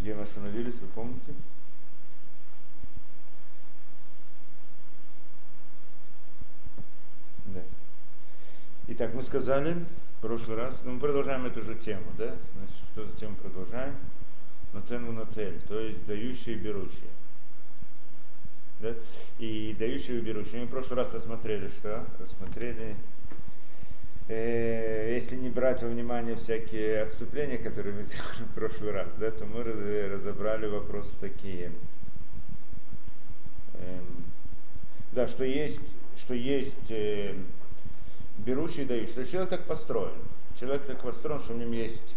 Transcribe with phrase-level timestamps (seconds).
[0.00, 1.34] Где мы остановились, вы помните?
[7.44, 7.60] Да.
[8.88, 12.34] Итак, мы сказали в прошлый раз, ну, мы продолжаем эту же тему, да?
[12.54, 13.94] Значит, что за тему продолжаем?
[14.72, 17.10] Нотен нотель, то есть дающие и берущие.
[18.80, 18.94] Да?
[19.38, 20.62] И дающие и берущие.
[20.62, 22.06] Мы в прошлый раз рассмотрели, что?
[22.18, 22.96] Рассмотрели
[24.30, 29.44] если не брать во внимание всякие отступления, которые мы сделали в прошлый раз, да, то
[29.46, 31.72] мы разобрали вопросы такие.
[33.74, 34.24] Эм,
[35.12, 35.80] да, что есть,
[36.16, 37.34] что есть э,
[38.38, 39.10] берущий и дающий.
[39.10, 40.18] Что человек так построен.
[40.58, 42.14] Человек так построен, что в нем есть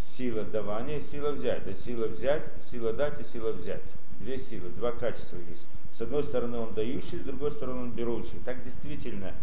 [0.00, 1.66] сила давания и сила взять.
[1.66, 3.82] А сила взять, сила дать и сила взять.
[4.20, 5.66] Две силы, два качества есть.
[5.92, 8.38] С одной стороны он дающий, с другой стороны он берущий.
[8.44, 9.34] Так действительно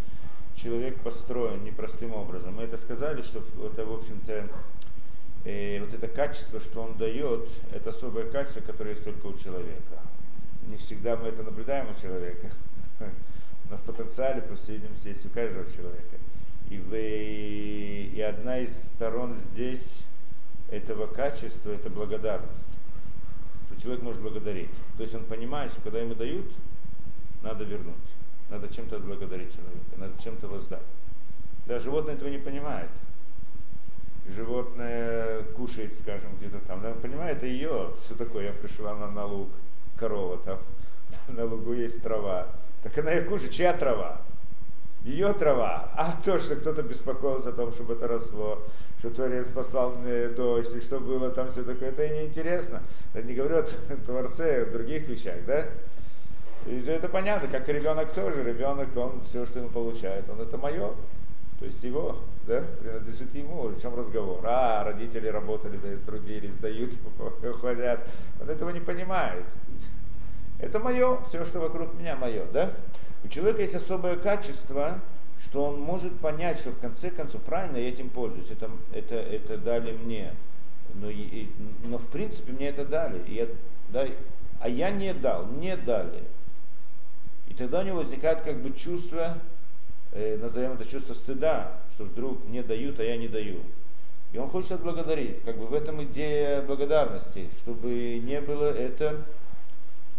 [0.62, 2.56] человек построен непростым образом.
[2.56, 4.48] Мы это сказали, что это, в общем-то,
[5.46, 10.00] э, вот это качество, что он дает, это особое качество, которое есть только у человека.
[10.68, 12.52] Не всегда мы это наблюдаем у человека,
[13.70, 16.18] но в потенциале, по всей видимости, есть у каждого человека.
[16.70, 20.04] И, вы, и одна из сторон здесь
[20.70, 22.68] этого качества– это благодарность.
[23.68, 24.72] Что человек может благодарить.
[24.98, 26.46] То есть он понимает, что когда ему дают,
[27.42, 27.96] надо вернуть.
[28.52, 30.82] Надо чем-то отблагодарить человека, надо чем-то воздать.
[31.68, 32.90] Да, животное этого не понимает.
[34.28, 36.80] Животное кушает, скажем, где-то там.
[36.80, 39.50] Она понимает, ее, что такое, я пришла на, на луг,
[39.98, 40.60] корова там,
[41.30, 42.48] на лугу есть трава.
[42.84, 44.20] Так она и кушает, чья трава?
[45.04, 45.90] Ее трава.
[45.96, 48.62] А то, что кто-то беспокоился о том, чтобы это росло,
[49.00, 52.82] что Творец послал мне дождь, и что было там все такое, это и неинтересно.
[53.14, 53.64] Я не говорю о
[54.06, 55.68] Творце, о других вещах, да?
[56.68, 58.44] И это понятно, как ребенок тоже.
[58.44, 60.92] Ребенок, он все, что ему получает, он это мое.
[61.60, 63.68] То есть его, да, принадлежит ему.
[63.68, 64.42] В чем разговор?
[64.44, 66.92] А, родители работали, трудились, дают,
[67.44, 68.00] уходят.
[68.42, 69.46] Он этого не понимает.
[70.60, 72.72] Это мое, все, что вокруг меня, мое, да?
[73.24, 75.00] У человека есть особое качество,
[75.44, 79.58] что он может понять, что в конце концов, правильно, я этим пользуюсь, это, это, это
[79.58, 80.34] дали мне.
[80.94, 81.48] Но, и,
[81.86, 83.22] но в принципе мне это дали.
[83.28, 83.48] И я,
[83.90, 84.08] да,
[84.60, 86.24] а я не дал, мне дали.
[87.52, 89.38] И тогда у него возникает как бы чувство,
[90.14, 93.58] э, назовем это чувство стыда, что вдруг мне дают, а я не даю.
[94.32, 95.44] И он хочет отблагодарить.
[95.44, 99.26] Как бы в этом идея благодарности, чтобы не было это,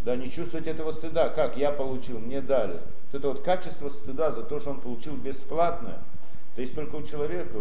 [0.04, 1.30] да, не чувствовать этого стыда.
[1.30, 2.80] Как я получил, мне дали.
[3.10, 6.00] Вот это вот качество стыда за то, что он получил бесплатно,
[6.54, 7.56] то есть только у человека,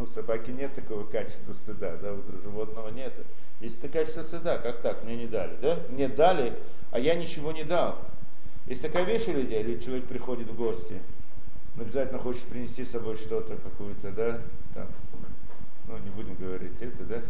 [0.00, 3.12] у собаки нет такого качества стыда, да, у животного нет.
[3.60, 5.78] Есть это качество стыда, как так, мне не дали, да?
[5.88, 6.58] Мне дали,
[6.90, 7.96] а я ничего не дал.
[8.68, 11.00] Есть такая вещь у людей, или человек приходит в гости,
[11.74, 14.40] он обязательно хочет принести с собой что-то, какую-то, да,
[14.74, 14.88] там,
[15.86, 17.22] ну не будем говорить это, да,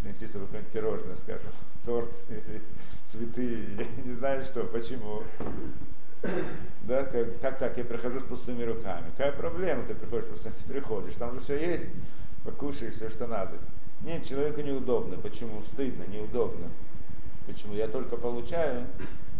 [0.00, 1.52] принести с собой какое-нибудь пирожное, скажем,
[1.84, 2.60] торт или
[3.04, 5.22] цветы, я не знаю что, почему.
[6.82, 9.04] Да, как, как так, я прихожу с пустыми руками.
[9.16, 11.90] Какая проблема, ты приходишь пустыми, ты приходишь, там же все есть,
[12.44, 13.52] покушаешь все, что надо.
[14.02, 15.16] Нет, человеку неудобно.
[15.16, 15.62] Почему?
[15.62, 16.68] Стыдно, неудобно.
[17.46, 17.74] Почему?
[17.74, 18.86] Я только получаю,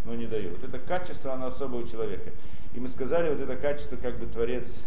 [0.04, 0.50] но не даю.
[0.50, 2.30] Вот это качество, оно особое у человека.
[2.74, 4.82] И мы сказали, вот это качество, как бы Творец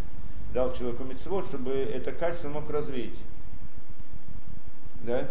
[0.53, 3.17] дал человеку митцвот, чтобы это качество мог развить.
[5.03, 5.27] Да?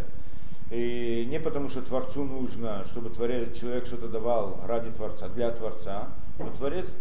[0.71, 6.09] И не потому, что Творцу нужно, чтобы творец, человек что-то давал ради Творца, для Творца,
[6.39, 6.97] но Творец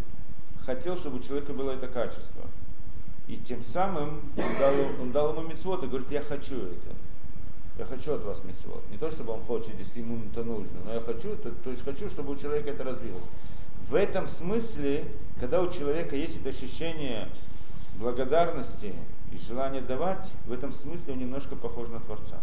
[0.65, 2.43] хотел, чтобы у человека было это качество.
[3.27, 6.95] И тем самым он дал, он дал ему мецвод и говорит, я хочу это
[7.77, 8.83] я хочу от вас митцвот.
[8.91, 11.83] Не то, чтобы он хочет, если ему это нужно, но я хочу, то, то есть
[11.83, 13.23] хочу, чтобы у человека это развилось.
[13.89, 15.05] В этом смысле,
[15.39, 17.29] когда у человека есть это ощущение
[17.99, 18.93] благодарности
[19.31, 22.39] и желание давать, в этом смысле он немножко похож на Творца.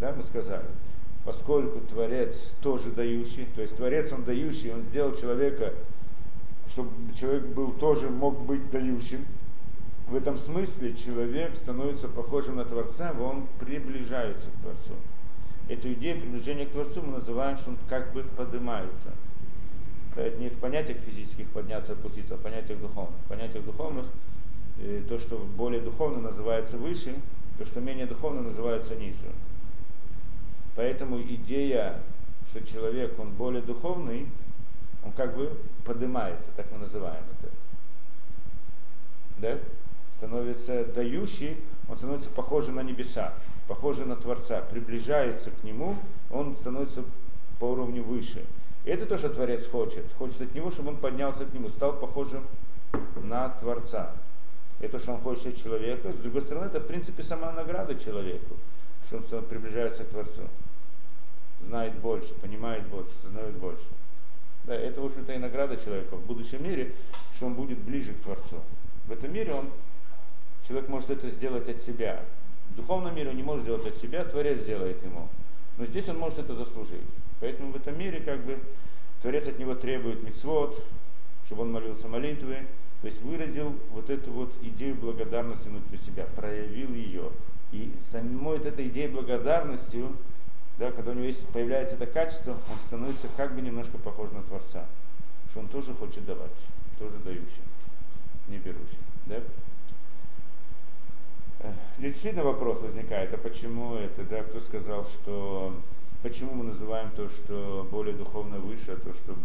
[0.00, 0.66] Да, мы сказали.
[1.24, 5.72] Поскольку Творец тоже дающий, то есть Творец он дающий, он сделал человека,
[6.68, 9.24] чтобы человек был тоже мог быть дающим,
[10.08, 14.94] в этом смысле человек становится похожим на Творца, он приближается к Творцу.
[15.68, 19.10] Эту идею приближения к Творцу мы называем, что он как бы поднимается.
[20.16, 23.18] Это не в понятиях физических подняться, опуститься, а в понятиях духовных.
[23.24, 24.06] В понятиях духовных
[24.80, 27.14] э, то, что более духовно называется выше,
[27.56, 29.32] то, что менее духовно называется ниже.
[30.74, 32.00] Поэтому идея,
[32.50, 34.26] что человек, он более духовный,
[35.04, 37.50] он как бы поднимается, так мы называем это.
[39.38, 39.58] Да?
[40.22, 41.56] Становится дающий,
[41.88, 43.34] он становится похожим на небеса,
[43.66, 45.96] похожим на Творца, приближается к нему,
[46.30, 47.02] он становится
[47.58, 48.44] по уровню выше.
[48.84, 50.04] И это то, что Творец хочет.
[50.18, 52.44] Хочет от него, чтобы он поднялся к нему, стал похожим
[53.24, 54.12] на Творца.
[54.80, 56.12] это что он хочет от человека.
[56.12, 58.54] С другой стороны, это в принципе сама награда человеку,
[59.06, 60.42] что он приближается к Творцу.
[61.66, 63.86] Знает больше, понимает больше, знает больше.
[64.64, 66.92] Да, это, в общем-то, и награда человека в будущем мире,
[67.34, 68.60] что он будет ближе к Творцу.
[69.06, 69.66] В этом мире он,
[70.66, 72.20] человек может это сделать от себя.
[72.70, 75.28] В духовном мире он не может сделать от себя, Творец сделает ему.
[75.78, 77.00] Но здесь он может это заслужить.
[77.40, 78.58] Поэтому в этом мире как бы
[79.20, 80.82] Творец от него требует мицвод,
[81.46, 82.66] чтобы он молился молитвы,
[83.00, 87.30] то есть выразил вот эту вот идею благодарности внутри себя, проявил ее.
[87.72, 90.16] И самой вот этой идеей благодарностью,
[90.78, 94.42] да, когда у него есть, появляется это качество, он становится как бы немножко похож на
[94.42, 94.86] Творца.
[95.50, 96.50] Что он тоже хочет давать,
[96.98, 97.62] тоже дающий,
[98.48, 98.98] не берущий.
[99.26, 99.40] Да?
[101.98, 105.74] Здесь действительно вопрос возникает, а почему это, да, кто сказал, что
[106.22, 109.36] почему мы называем то, что более духовно выше, а то, что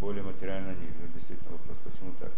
[0.00, 1.10] более материально ниже.
[1.14, 2.30] Действительно вопрос, почему так?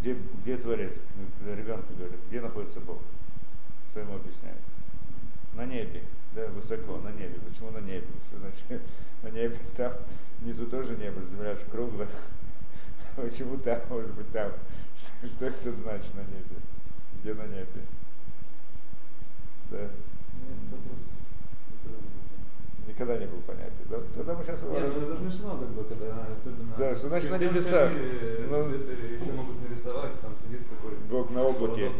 [0.00, 1.00] Где, где Творец?
[1.44, 2.98] Ребенку говорят, где находится Бог?
[3.90, 4.58] Что ему объясняют?
[5.54, 6.02] На небе,
[6.34, 7.38] да, высоко, на небе.
[7.48, 8.06] Почему на небе?
[8.28, 8.82] Что значит,
[9.22, 9.92] на небе там
[10.40, 12.08] внизу тоже небо, земля же круглая.
[13.16, 14.52] Почему там, может быть, там?
[15.26, 16.56] Что, это значит на небе?
[17.22, 17.82] Где на небе?
[19.70, 19.88] Да?
[22.98, 23.84] никогда не был понятия.
[23.88, 23.98] Да?
[24.14, 24.62] Тогда мы сейчас...
[24.62, 26.74] Нет, ну это смешно, как бы, когда особенно...
[26.76, 27.92] Да, что значит на небесах?
[27.92, 30.96] Ну, еще могут нарисовать, там сидит такой...
[31.08, 31.92] Бог на облаке.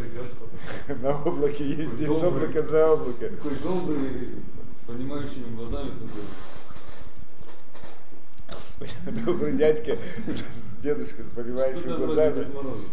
[1.02, 3.28] На облаке ездит с облака за облако.
[3.28, 4.42] Такой добрый,
[4.86, 6.24] понимающими глазами такой.
[9.26, 12.46] Добрый дядька с, с дедушкой, с понимающими глазами.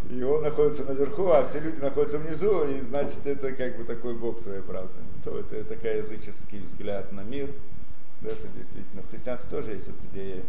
[0.09, 4.15] И он находится наверху, а все люди находятся внизу, и значит это как бы такой
[4.15, 5.03] бог своеобразный.
[5.23, 7.49] То это такой языческий взгляд на мир
[8.21, 10.43] да, что действительно в христианстве тоже есть вот идея,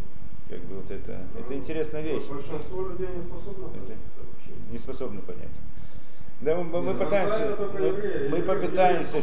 [0.49, 2.25] как бы вот это, ну, это интересная вещь.
[2.25, 3.93] Большинство людей не способны это,
[4.71, 5.55] не способны понять.
[6.41, 9.21] Да, мы, мы, мы пытаемся, мы, евреи, мы попытаемся,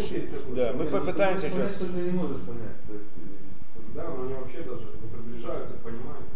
[0.54, 1.80] да, мы попытаемся сейчас.
[1.80, 2.78] Не можешь понять.
[2.88, 3.06] То есть,
[3.94, 4.86] да, но они вообще даже
[5.44, 6.32] приближаются к пониманию.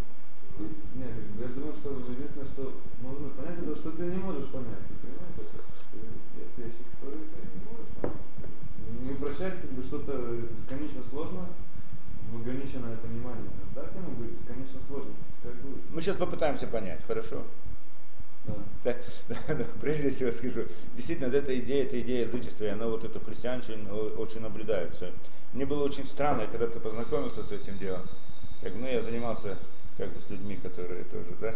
[0.95, 1.11] Нет,
[1.41, 4.85] я думаю, что единственное, что можно понять, это что ты не можешь понять.
[4.89, 5.97] Ты понимаешь, это
[6.37, 8.19] есть вещи, которые ты не можешь понять.
[9.03, 10.13] Не упрощать как бы что-то
[10.61, 11.47] бесконечно сложно,
[12.35, 13.51] ограниченное понимание.
[13.75, 15.13] Да, тема будет бесконечно сложно.
[15.43, 15.91] Как будет?
[15.91, 17.45] Мы сейчас попытаемся понять, хорошо?
[18.45, 18.55] Да.
[19.29, 20.65] Да, да, прежде всего скажу,
[20.97, 23.77] действительно, вот эта идея, эта идея язычества, и она вот это в христианстве
[24.17, 25.13] очень наблюдается.
[25.53, 28.03] Мне было очень странно, когда ты познакомился с этим делом.
[28.61, 29.57] Как, ну, я занимался
[29.97, 31.55] как бы с людьми, которые тоже, да,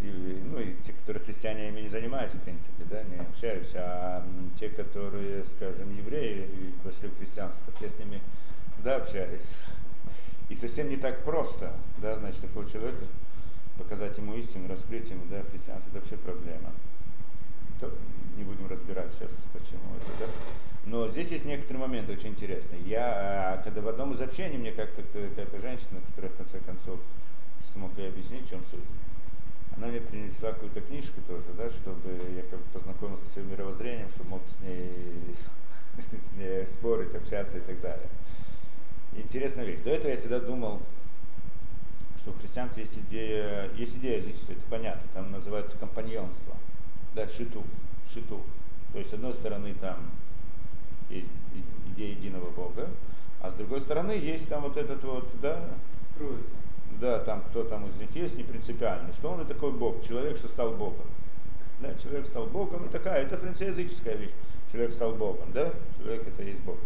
[0.00, 4.24] и, ну и те, которые христиане ими не занимаются, в принципе, да, не общаюсь, а
[4.58, 8.20] те, которые, скажем, евреи и пошли в христианство, я с ними
[8.84, 9.54] да, общались.
[10.48, 13.04] И совсем не так просто, да, значит, такого человека
[13.76, 16.72] показать ему истину, раскрыть ему, да, христианство это вообще проблема.
[17.80, 17.92] То
[18.36, 20.26] не будем разбирать сейчас, почему это, да.
[20.88, 22.80] Но здесь есть некоторые моменты очень интересные.
[22.82, 26.98] Я, а, когда в одном из общений мне как-то какая-то женщина, которая в конце концов
[27.72, 28.80] смог ей объяснить, в чем суть,
[29.76, 34.08] она мне принесла какую-то книжку тоже, да, чтобы я как бы познакомился с своим мировоззрением,
[34.08, 34.90] чтобы мог с ней,
[36.18, 38.08] с ней спорить, общаться и так далее
[39.16, 39.80] интересная вещь.
[39.80, 40.80] До этого я всегда думал,
[42.18, 46.54] что в христианстве есть идея, есть идея язычества, это понятно, там называется компаньонство,
[47.14, 47.64] да, шиту,
[48.12, 48.42] шиту.
[48.92, 49.96] То есть, с одной стороны, там
[51.10, 52.88] идея единого Бога,
[53.40, 55.60] а с другой стороны, есть там вот этот вот, да,
[56.16, 56.42] Троица.
[57.00, 59.12] Да, там кто там из них есть, не принципиально.
[59.12, 61.06] Что он и такой Бог, человек, что стал Богом.
[61.80, 64.32] Да, человек стал Богом, и такая, это, в принципе, языческая вещь.
[64.72, 65.70] Человек стал Богом, да?
[65.98, 66.76] Человек это есть Бог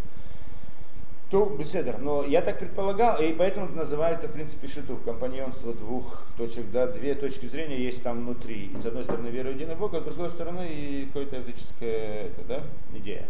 [1.33, 1.97] то беседер.
[1.97, 7.15] Но я так предполагал, и поэтому называется, в принципе, шитух, компаньонство двух точек, да, две
[7.15, 8.67] точки зрения есть там внутри.
[8.67, 12.27] И с одной стороны вера в единого Бога, а с другой стороны и какая-то языческая
[12.27, 12.63] это, да,
[12.95, 13.25] идея.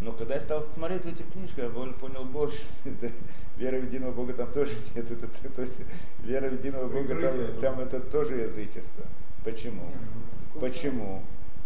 [0.00, 2.62] Но когда я стал смотреть в этих книжках, я понял больше.
[3.56, 5.10] вера в единого Бога там тоже нет.
[5.10, 5.80] Это, это, то есть
[6.22, 9.04] вера в единого Бога там, там это тоже язычество.
[9.44, 9.90] Почему?
[10.54, 11.22] Ну, Почему?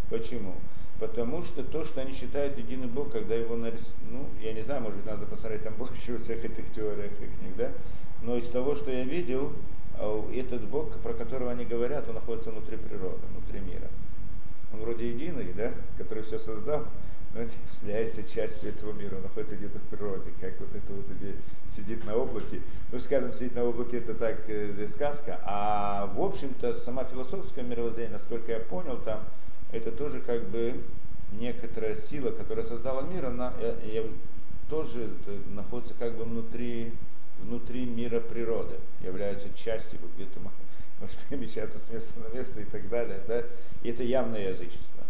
[0.09, 0.55] Почему?
[0.99, 4.83] Потому что то, что они считают единый Бог, когда его нарисуют, ну, я не знаю,
[4.83, 7.71] может быть, надо посмотреть там больше во всех этих теориях их, да,
[8.23, 9.53] но из того, что я видел,
[9.97, 13.89] а, этот Бог, про которого они говорят, он находится внутри природы, внутри мира.
[14.73, 16.87] Он вроде единый, да, который все создал,
[17.35, 17.49] но он
[17.81, 21.35] является частью этого мира, он находится где-то в природе, как вот это вот идея
[21.69, 22.61] сидит на облаке.
[22.91, 28.13] Ну, скажем, сидеть на облаке это так э, сказка, а в общем-то сама философское мировоззрение,
[28.13, 29.25] насколько я понял, там
[29.73, 30.83] это тоже как бы
[31.33, 34.07] некоторая сила, которая создала мир, она э,
[34.69, 35.11] тоже
[35.55, 36.93] находится как бы внутри,
[37.41, 40.39] внутри мира природы, является частью, где-то
[41.01, 43.43] может перемещаться с места на место и так далее, да,
[43.83, 45.02] и это явное язычество,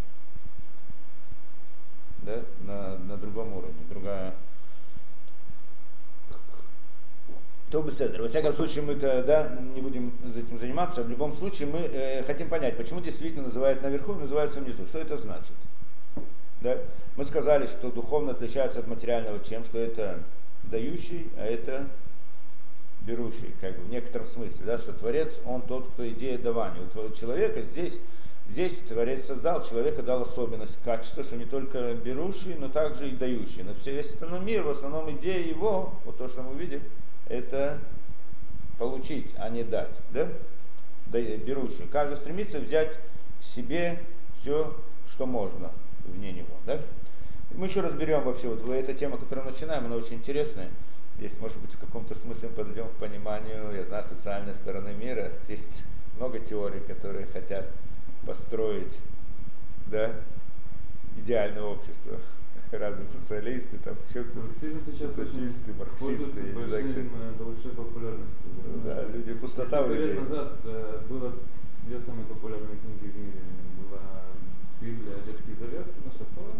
[2.22, 4.34] да, на, на другом уровне, другая,
[7.70, 8.20] то бы седр.
[8.20, 11.02] Во всяком случае, мы да, не будем этим заниматься.
[11.02, 14.86] В любом случае, мы э, хотим понять, почему действительно называют наверху, называются внизу.
[14.86, 15.54] Что это значит?
[16.60, 16.76] Да?
[17.16, 19.64] Мы сказали, что духовно отличается от материального чем?
[19.64, 20.20] Что это
[20.64, 21.86] дающий, а это
[23.06, 26.82] берущий, как бы в некотором смысле, да, что Творец, он тот, кто идея давания.
[26.94, 27.98] У человека здесь,
[28.52, 33.62] здесь Творец создал, человека дал особенность, качество, что не только берущий, но также и дающий.
[33.62, 36.82] Но все, весь остальной мир, в основном идея его, вот то, что мы видим,
[37.28, 37.78] это
[38.78, 39.90] получить, а не дать.
[40.10, 40.28] Да?
[41.06, 41.86] Берущий.
[41.90, 42.98] Каждый стремится взять
[43.40, 43.98] к себе
[44.38, 44.74] все,
[45.06, 45.70] что можно
[46.04, 46.54] вне него.
[46.66, 46.80] Да?
[47.54, 50.68] Мы еще разберем вообще, вот эта тема, которую начинаем, она очень интересная.
[51.18, 55.32] Здесь, может быть, в каком-то смысле мы подойдем к пониманию, я знаю, социальной стороны мира.
[55.48, 55.84] Есть
[56.16, 57.66] много теорий, которые хотят
[58.26, 58.98] построить
[59.86, 60.14] да,
[61.16, 62.18] идеальное общество
[62.78, 68.50] разные социалисты, там еще кто-то, Марксизм сейчас утописты, марксисты, большим, э, большой популярностью.
[68.84, 70.14] Да, люди, пустота Несколько людей.
[70.14, 71.32] лет назад э, было
[71.84, 73.40] две самые популярные книги в мире.
[73.76, 74.00] Была
[74.80, 76.54] Библия, Ветхий Завет, наша Тора,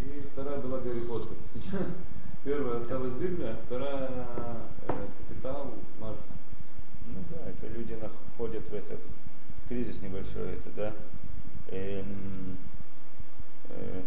[0.00, 1.36] и вторая была Гарри Поттер.
[1.54, 1.86] Сейчас
[2.42, 4.10] первая осталась Библия, а вторая
[4.88, 6.32] э, Капитал Маркса.
[7.06, 9.00] Ну да, это люди находят в этот
[9.74, 10.92] кризис небольшой, это да.
[11.72, 12.56] Эм,
[13.70, 14.02] э,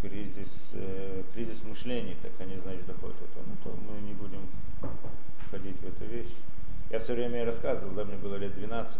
[0.00, 3.44] кризис, э, кризис мышления, так они, значит, доходят до этого.
[3.44, 4.46] Ну, то мы не будем
[5.48, 6.32] входить в эту вещь.
[6.90, 8.96] Я все время рассказывал, да, мне было лет 12,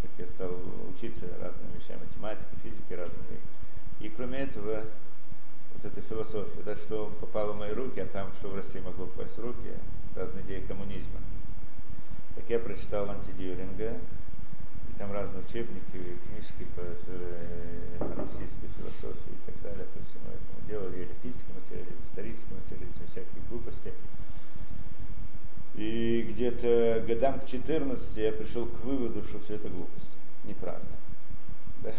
[0.00, 0.56] как я стал
[0.88, 3.40] учиться разным вещам, математике, физике разные.
[4.00, 4.82] И кроме этого,
[5.74, 9.04] вот эта философия, да, что попало в мои руки, а там, что в России могло
[9.04, 9.74] попасть в руки,
[10.14, 11.20] разные идеи коммунизма.
[12.34, 13.98] Так я прочитал антидюринга,
[14.98, 20.90] там разные учебники, книжки по э, марксистской философии и так далее, по всему этому делу,
[20.90, 23.92] диалектический материализм, исторический материализм, всякие глупости.
[25.74, 30.10] И где-то годам к 14 я пришел к выводу, что все это глупость,
[30.44, 30.86] неправда.
[31.82, 31.92] Да?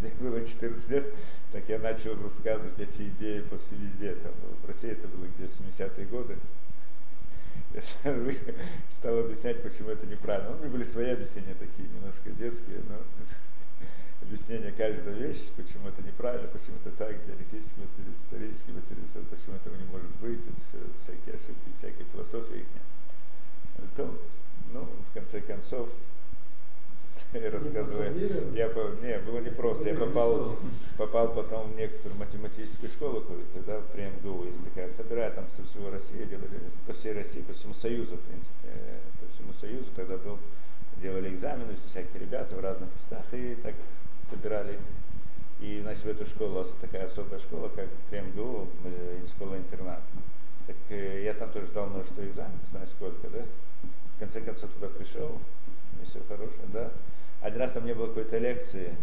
[0.00, 1.14] Мне было 14 лет,
[1.52, 4.14] так я начал рассказывать эти идеи по всей везде.
[4.16, 6.36] Там, в России это было где в 70-е годы.
[7.74, 7.82] Я
[8.90, 10.50] стал объяснять, почему это неправильно.
[10.50, 12.96] Ну, у меня были свои объяснения такие, немножко детские, но
[14.22, 19.74] объяснение каждой вещи, почему это неправильно, почему это так, диалектический материализм, исторический материализм, почему этого
[19.76, 22.66] не может быть, это все всякие ошибки, всякие философии их.
[23.96, 24.18] То,
[24.72, 25.90] ну, в конце концов,
[27.32, 30.56] я рассказываю, я, не, было непросто, я попал,
[30.96, 35.64] попал потом в некоторую математическую школу какую-то, да, при МГУ есть такая, собирая там со
[35.64, 39.86] всего России, делали, по всей России, по всему Союзу, в принципе, э, по всему Союзу.
[39.94, 40.38] Тогда был,
[41.02, 43.74] делали экзамены, всякие ребята в разных местах, и так
[44.28, 44.78] собирали.
[45.60, 50.02] И, значит, в эту школу, такая особая школа, как при МГУ, э, школа-интернат.
[50.66, 53.44] Так э, я там тоже ждал множество экзаменов, знаю сколько, да.
[54.16, 55.38] В конце концов туда пришел,
[56.02, 56.90] и все хорошее, да.
[57.40, 58.96] Один раз там не было какой-то лекции,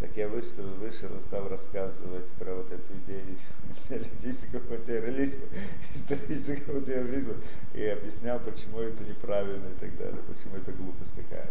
[0.00, 3.22] так я вышел, вышел и стал рассказывать про вот эту идею
[3.88, 5.44] диалектического материализма,
[5.94, 7.34] исторического материализма,
[7.74, 11.48] и объяснял, почему это неправильно и так далее, почему это глупость такая.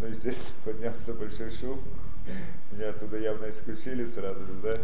[0.00, 1.80] Ну, естественно, поднялся большой шум,
[2.72, 4.76] меня оттуда явно исключили сразу, да,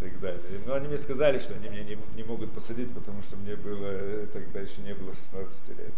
[0.00, 0.40] так далее.
[0.66, 4.26] Но они мне сказали, что они меня не, не могут посадить, потому что мне было,
[4.32, 5.94] тогда еще не было 16 лет.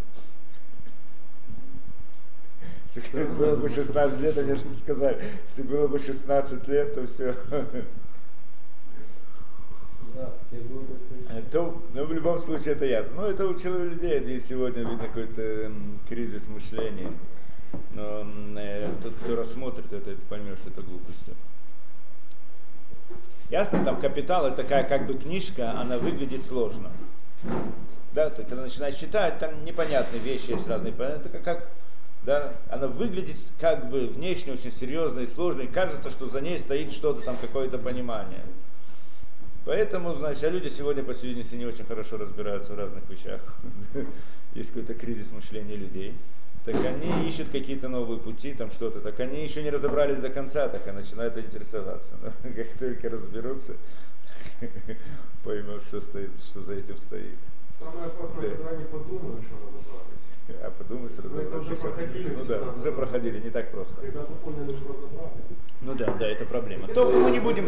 [2.94, 7.34] Если было бы 16 лет, они же сказали, если было бы 16 лет, то все.
[10.50, 13.12] Еще- То, но в любом случае это ясно.
[13.16, 17.12] Ну, это у человека людей, и сегодня видно какой-то м, кризис мышления.
[17.94, 21.34] Но м, э, тот, кто рассмотрит это, это поймет, что это глупости.
[23.50, 26.90] Ясно, там капитал, это такая как бы книжка, она выглядит сложно.
[28.12, 30.94] Да, ты когда начинаешь читать, там непонятные вещи есть разные.
[30.94, 31.68] Это как, как
[32.26, 36.58] да, она выглядит как бы внешне очень серьезно и сложно, и кажется, что за ней
[36.58, 38.42] стоит что-то там, какое-то понимание.
[39.64, 43.40] Поэтому, значит, а люди сегодня, по видимости, не очень хорошо разбираются в разных вещах.
[44.54, 46.16] Есть какой-то кризис мышления людей.
[46.64, 49.00] Так они ищут какие-то новые пути, там что-то.
[49.00, 52.14] Так они еще не разобрались до конца, так и начинают интересоваться.
[52.22, 53.74] Но как только разберутся,
[55.44, 57.38] поймут, что, стоит, что за этим стоит.
[57.70, 58.56] Самое опасное, Да.
[58.56, 60.15] когда они подумают, что разобрались.
[60.48, 61.58] А подумаешь, это разобраться.
[61.58, 63.94] уже проходили Ну да, уже проходили, не так просто.
[65.80, 66.88] Ну да, да, это проблема.
[66.88, 67.66] То мы не будем,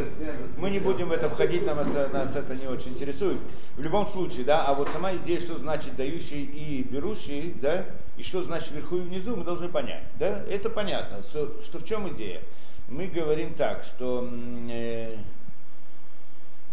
[0.56, 3.38] мы не будем в это входить, нам это, нас это не очень интересует.
[3.76, 7.84] В любом случае, да, а вот сама идея, что значит дающий и берущий, да,
[8.16, 10.04] и что значит вверху и внизу, мы должны понять.
[10.18, 10.44] Да?
[10.48, 11.22] Это понятно.
[11.22, 12.42] Что, что в чем идея?
[12.88, 14.28] Мы говорим так, что
[14.70, 15.16] э,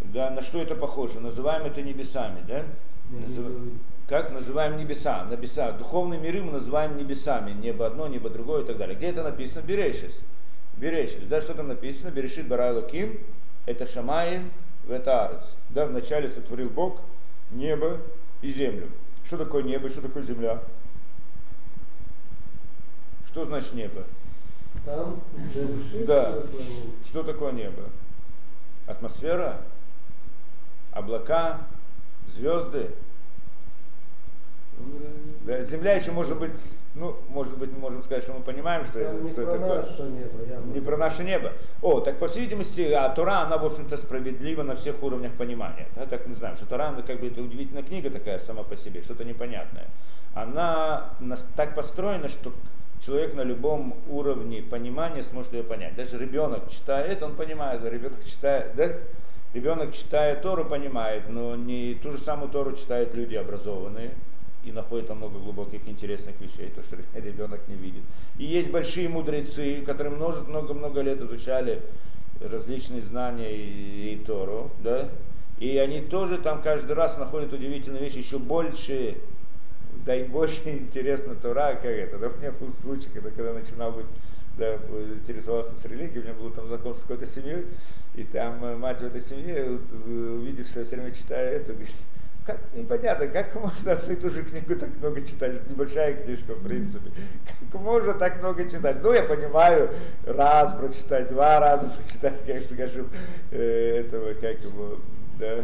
[0.02, 1.20] да, на что это похоже?
[1.20, 2.64] Называем это небесами, да?
[3.10, 3.46] Назыв...
[4.08, 5.26] Как называем небеса?
[5.32, 5.72] Небеса.
[5.72, 7.52] Духовные миры мы называем небесами.
[7.54, 8.96] Небо одно, небо другое и так далее.
[8.96, 9.62] Где это написано?
[9.62, 10.20] Берешис.
[10.78, 11.24] Берешис.
[11.28, 12.12] Да, что там написано?
[12.12, 13.20] Берешит Барайло Ким.
[13.66, 14.52] Это Шамаин,
[14.88, 15.56] это Арец.
[15.70, 17.02] Да, вначале сотворил Бог
[17.50, 17.98] небо
[18.44, 18.90] и землю.
[19.24, 20.62] Что такое небо, что такое земля?
[23.28, 24.04] Что значит небо?
[24.86, 25.20] Там
[25.56, 26.32] решит, Да.
[26.32, 26.92] что такое небо.
[27.08, 27.84] Что такое небо?
[28.86, 29.62] Атмосфера,
[30.92, 31.62] облака,
[32.28, 32.92] звезды.
[35.46, 36.60] Да, земля еще может быть,
[36.96, 39.60] ну, может быть, мы можем сказать, что мы понимаем, что, это, не что про это
[39.60, 39.82] такое.
[39.84, 40.74] наше небо, явно.
[40.74, 41.54] Не про наше небо.
[41.84, 45.88] О, так по всей видимости, а Тора, она, в общем-то, справедлива на всех уровнях понимания.
[45.96, 48.76] Да, так мы знаем, что Тора, ну, как бы, это удивительная книга такая сама по
[48.76, 49.86] себе, что-то непонятное.
[50.34, 51.12] Она
[51.56, 52.52] так построена, что
[53.06, 55.96] человек на любом уровне понимания сможет ее понять.
[55.96, 58.90] Даже ребенок читает, он понимает, ребенок читает, да?
[59.54, 64.12] Ребенок читает Тору, понимает, но не ту же самую Тору читают люди образованные
[64.66, 68.04] и находят там много глубоких интересных вещей, то, что ребенок не видит.
[68.38, 71.82] И есть большие мудрецы, которые много-много лет изучали
[72.42, 75.10] различные знания и, и Тору, да,
[75.60, 79.18] и они тоже там каждый раз находят удивительные вещи, еще больше,
[80.06, 82.18] да больше интересно Тора, как это.
[82.18, 84.06] Да, у меня был случай, когда, когда начинал быть,
[84.58, 87.66] да, интересовался с религией, у меня было там знакомство с какой-то семьей,
[88.16, 91.58] и там э, мать в этой семье вот, э, увидит, что я все время читаю
[91.58, 91.94] это, говорит,
[92.46, 95.20] как непонятно, как можно одну и ту же книгу так много?
[95.20, 97.12] Это небольшая книжка, в принципе.
[97.72, 98.98] Как можно так много читать?
[99.02, 99.90] Ну, я понимаю,
[100.26, 103.10] раз прочитать, два раза прочитать, как скажем,
[103.52, 105.00] э, этого, как его,
[105.40, 105.64] да,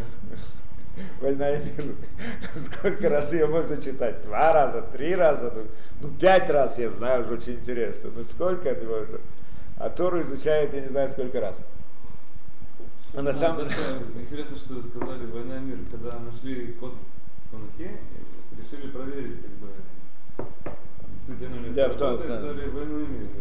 [1.21, 1.95] Война и мир.
[2.55, 4.21] Сколько раз ее можно читать?
[4.23, 5.63] Два раза, три раза, ну,
[6.01, 8.09] ну пять раз я знаю, уже очень интересно.
[8.15, 9.19] Ну сколько это можно?
[9.77, 11.55] А Тору изучают, я не знаю, сколько раз.
[13.13, 13.67] А на самом.
[13.67, 15.77] Интересно, что вы сказали «Война и мир».
[15.91, 16.93] Когда нашли код
[17.51, 17.97] Танахе,
[18.57, 19.67] решили проверить, как бы,
[21.75, 22.41] Да, в том- да.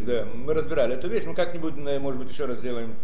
[0.05, 1.23] Да, мы разбирали эту вещь.
[1.25, 2.95] Мы как-нибудь, может быть, еще раз сделаем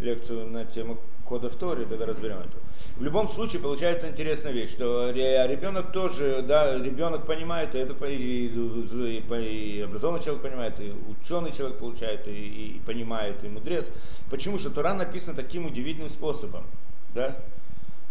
[0.00, 2.56] лекцию на тему кода в Торе, тогда разберем это.
[2.96, 7.92] В любом случае, получается интересная вещь, что ре- ребенок тоже, да, ребенок понимает, и это
[8.06, 12.30] и, и- и образованный человек понимает, и ученый человек получает, и,
[12.76, 13.86] и понимает, и мудрец.
[14.30, 14.58] Почему?
[14.58, 16.64] Что Тора написана таким удивительным способом,
[17.14, 17.36] да?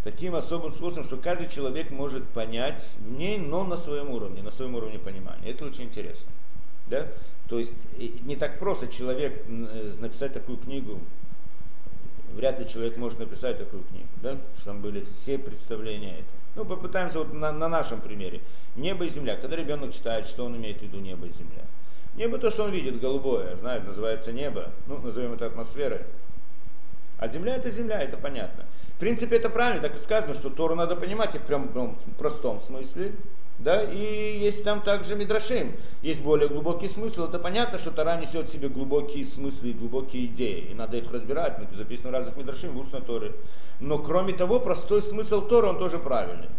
[0.03, 4.51] Таким особым способом, что каждый человек может понять в ней, но на своем уровне, на
[4.51, 5.49] своем уровне понимания.
[5.49, 6.31] Это очень интересно.
[6.89, 7.07] Да?
[7.49, 10.99] То есть и не так просто человек э, написать такую книгу,
[12.33, 14.37] вряд ли человек может написать такую книгу, да?
[14.57, 16.37] что там были все представления этого.
[16.55, 18.41] Ну, попытаемся вот на, на нашем примере.
[18.75, 19.37] Небо и земля.
[19.37, 21.63] Когда ребенок читает, что он имеет в виду небо и земля?
[22.15, 24.71] Небо то, что он видит, голубое, знает, называется небо.
[24.87, 26.01] Ну, назовем это атмосферой.
[27.19, 28.65] А земля это земля, это понятно.
[28.95, 31.95] В принципе, это правильно, так и сказано, что Тору надо понимать и в прям ну,
[32.17, 33.13] простом смысле.
[33.59, 35.71] Да, и есть там также Мидрашим,
[36.03, 37.25] есть более глубокий смысл.
[37.25, 40.67] Это понятно, что Тора несет в себе глубокие смыслы и глубокие идеи.
[40.71, 43.33] И надо их разбирать, это записано в разных Мидрашим, в устной Торе.
[43.79, 46.49] Но кроме того, простой смысл Тора, он тоже правильный.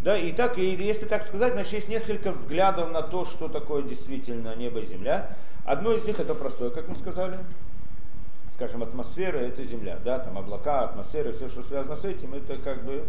[0.00, 3.82] Да, и так, и если так сказать, значит, есть несколько взглядов на то, что такое
[3.82, 5.36] действительно небо и земля.
[5.64, 7.38] Одно из них это простое, как мы сказали.
[8.54, 12.84] Скажем, атмосфера это земля, да, там облака, атмосфера, все, что связано с этим, это как
[12.84, 13.04] бы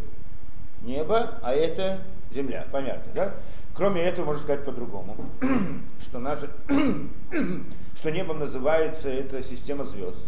[0.85, 1.99] небо, а это
[2.31, 2.67] земля.
[2.71, 3.33] Понятно, да?
[3.73, 5.17] Кроме этого, можно сказать по-другому,
[6.01, 6.49] что, наше,
[7.95, 10.19] что небом называется это система звезд,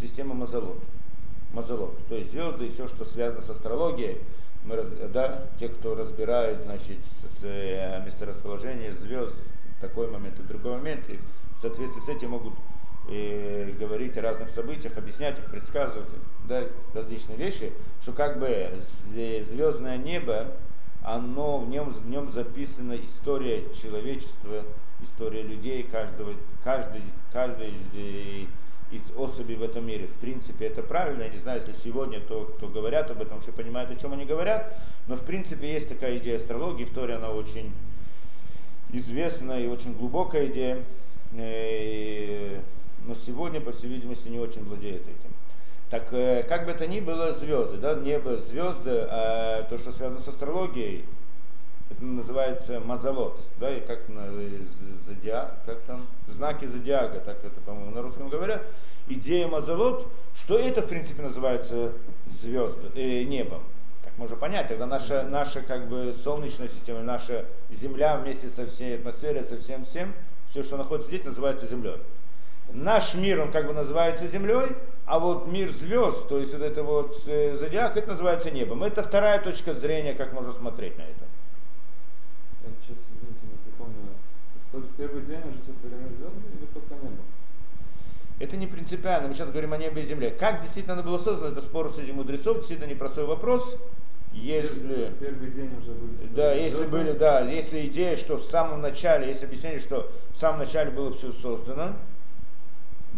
[0.00, 0.78] система Мазолот.
[1.52, 4.18] Мазолот, то есть звезды и все, что связано с астрологией,
[4.64, 6.98] мы, да, те, кто разбирает, значит,
[7.42, 9.40] э, месторасположение звезд,
[9.80, 11.18] такой момент и другой момент, и
[11.54, 12.54] в соответствии с этим могут
[13.10, 16.08] э, говорить о разных событиях, объяснять их, предсказывать,
[16.48, 18.70] да, различные вещи, что как бы
[19.12, 20.48] звездное небо,
[21.02, 24.64] оно, в нем, в нем записана история человечества,
[25.02, 27.70] история людей, каждого, каждый, каждой
[28.90, 30.06] из, э, особей в этом мире.
[30.06, 31.22] В принципе, это правильно.
[31.22, 34.24] Я не знаю, если сегодня то, кто говорят об этом, вообще понимают, о чем они
[34.24, 34.76] говорят.
[35.06, 36.84] Но в принципе есть такая идея астрологии.
[36.84, 37.72] В Торе она очень
[38.92, 40.82] известная и очень глубокая идея.
[43.06, 45.32] Но сегодня, по всей видимости, не очень владеет этим.
[45.90, 50.20] Так э, как бы это ни было, звезды, да, небо, звезды, а то, что связано
[50.20, 51.04] с астрологией,
[51.90, 54.28] это называется мазолот, да, и как на
[55.04, 58.62] зодиак, как там, знаки зодиака, так это, по-моему, на русском говорят.
[59.08, 61.92] Идея мазолот, что это, в принципе, называется
[62.40, 63.62] звезды, э, небом.
[64.04, 68.94] Как можно понять, тогда наша, наша как бы солнечная система, наша Земля вместе со всей
[68.94, 70.14] атмосферой, со всем всем,
[70.50, 71.96] все, что находится здесь, называется Землей.
[72.72, 76.82] Наш мир, он как бы называется Землей, а вот мир звезд, то есть вот это
[76.82, 78.84] вот э, зодиак, это называется небом.
[78.84, 81.24] Это вторая точка зрения, как можно смотреть на это.
[82.62, 83.96] Я сейчас, извините, не припомню.
[84.70, 87.22] То есть в первый день уже сотворены звезды или только небо?
[88.38, 90.30] Это не принципиально, мы сейчас говорим о небе и земле.
[90.30, 93.76] Как действительно оно было создано, это спор среди мудрецов, действительно непростой вопрос.
[94.32, 96.90] Если, Первый день уже были да, если звезды.
[96.92, 101.12] были, да, если идея, что в самом начале, есть объяснение, что в самом начале было
[101.12, 101.94] все создано,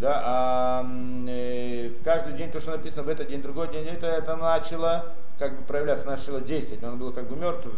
[0.02, 0.86] да, а
[1.28, 5.14] э, в каждый день то, что написано в этот день, другой день, это, это начало
[5.38, 6.82] как бы проявляться, начало действовать.
[6.82, 7.76] Но оно было как бы мертвым,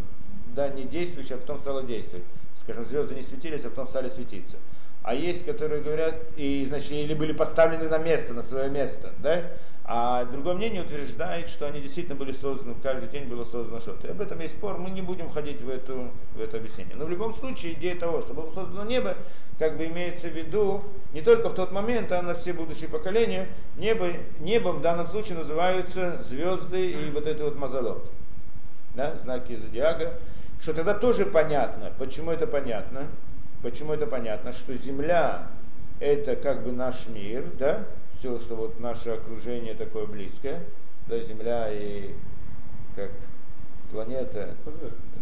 [0.57, 2.25] да, не действующее, а потом стало действовать.
[2.63, 4.57] Скажем, звезды не светились, а потом стали светиться.
[5.05, 9.43] А есть, которые говорят, и, значит, или были поставлены на место, на свое место, да?
[9.85, 14.07] А другое мнение утверждает, что они действительно были созданы, каждый день было создано что-то.
[14.07, 16.97] И об этом есть спор, мы не будем входить в, эту, в это объяснение.
[16.97, 19.15] Но в любом случае идея того, что было создано небо,
[19.59, 23.49] как бы имеется в виду не только в тот момент, а на все будущие поколения.
[23.77, 24.09] Небо,
[24.41, 28.11] небом в данном случае называются звезды и вот это вот мазолот,
[28.95, 30.15] да, знаки зодиака.
[30.63, 31.93] Что тогда тоже понятно.
[31.99, 33.07] Почему это понятно?
[33.65, 34.53] Почему это понятно?
[34.53, 35.49] Что Земля
[35.99, 37.87] это как бы наш мир, да,
[38.19, 40.61] все, что вот наше окружение такое близкое,
[41.07, 42.11] да, Земля и
[42.95, 43.11] как
[43.91, 44.51] планета,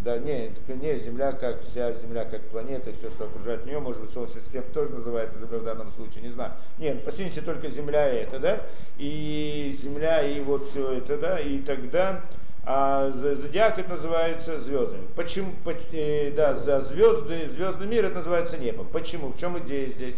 [0.02, 4.11] да, не, не, Земля как вся Земля как планета, все, что окружает нее, может быть,
[4.11, 6.50] Солнечная система тоже называется Земля в данном случае, не знаю.
[6.78, 8.66] Нет, по сути только Земля и это, да,
[8.98, 12.22] и Земля и вот все это, да, и тогда
[12.64, 15.07] а зодиак это называется звездами.
[15.16, 15.53] Почему?
[15.64, 18.87] поч- э, да, за звезды, звездный мир это называется небом.
[18.92, 19.29] Почему?
[19.29, 20.16] В чем идея здесь?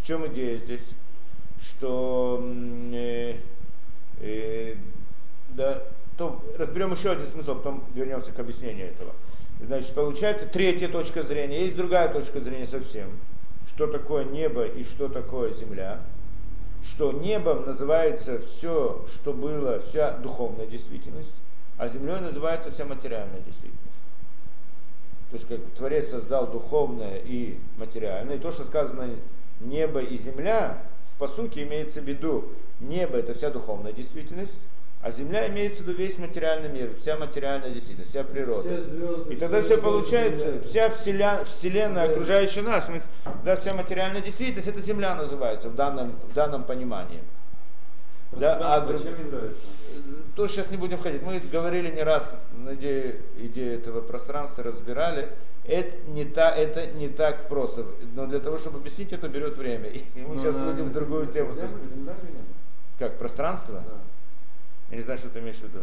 [0.00, 0.84] В чем идея здесь?
[1.60, 2.40] Что
[2.92, 3.34] э,
[4.20, 4.74] э,
[5.50, 5.82] да,
[6.16, 9.12] то разберем еще один смысл, потом вернемся к объяснению этого.
[9.60, 13.10] Значит, получается третья точка зрения, есть другая точка зрения совсем.
[13.68, 16.00] Что такое небо и что такое земля?
[16.84, 21.32] Что небом называется все, что было, вся духовная действительность,
[21.82, 23.80] а землей называется вся материальная действительность.
[25.30, 28.36] То есть как Творец создал духовное и материальное.
[28.36, 29.10] И то, что сказано
[29.58, 30.78] небо и земля,
[31.18, 34.54] по сути имеется в виду, небо это вся духовная действительность,
[35.02, 38.60] а земля имеется в виду весь материальный мир, вся материальная действительность, вся природа.
[38.60, 39.34] Все звезды.
[39.34, 40.62] И тогда все звезды, получается, Земля.
[40.62, 42.12] вся вселя- вселенная, Земля.
[42.12, 43.02] окружающая нас, мы-
[43.44, 47.18] да, вся материальная действительность, это Земля называется в данном, в данном понимании.
[48.32, 49.60] Да, а чем является?
[50.34, 51.22] то сейчас не будем ходить.
[51.22, 55.28] Мы говорили не раз на идею, идею этого пространства, разбирали.
[55.64, 57.84] Это не, та, это не так просто.
[58.14, 59.88] Но для того, чтобы объяснить, это берет время.
[59.88, 61.52] И мы Ну, сейчас на выйдем в другую тему.
[61.52, 62.46] Земля, земля или небо?
[62.98, 63.82] Как, пространство?
[63.86, 63.96] Да.
[64.90, 65.80] Я не знаю, что ты имеешь в виду.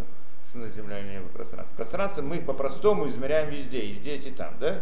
[0.50, 1.76] Что на Земля или небо пространство?
[1.76, 4.82] Пространство мы по-простому измеряем везде, и здесь, и там, да?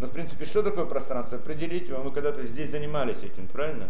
[0.00, 1.38] Но, в принципе, что такое пространство?
[1.38, 2.02] Определить его.
[2.02, 3.88] Мы когда-то здесь занимались этим, правильно?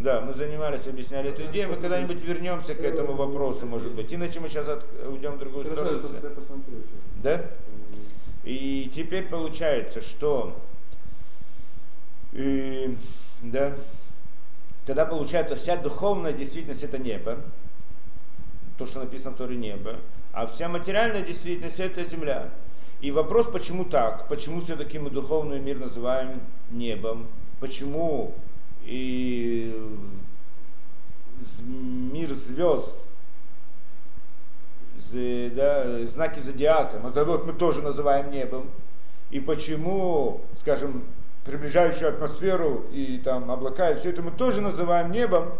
[0.00, 0.20] Да.
[0.20, 1.68] мы занимались, объясняли эту идею.
[1.68, 4.12] Мы когда-нибудь вернемся к этому вопросу, может быть.
[4.12, 6.00] Иначе мы сейчас от- уйдем в другую сторону.
[7.22, 7.44] Да?
[8.42, 10.56] И теперь получается, что
[12.32, 12.96] и,
[13.42, 13.74] да,
[14.86, 17.38] тогда получается вся духовная действительность это небо,
[18.78, 19.96] то, что написано в Торе небо,
[20.32, 22.50] а вся материальная действительность это земля.
[23.02, 24.28] И вопрос, почему так?
[24.28, 27.26] Почему все-таки мы духовный мир называем небом?
[27.58, 28.32] Почему
[28.84, 29.76] и
[31.66, 32.96] мир звезд,
[35.12, 38.70] да, знаки зодиака, Мазалот мы тоже называем небом.
[39.32, 41.04] И почему, скажем,
[41.44, 45.52] приближающую атмосферу и там облака, и все это мы тоже называем небом.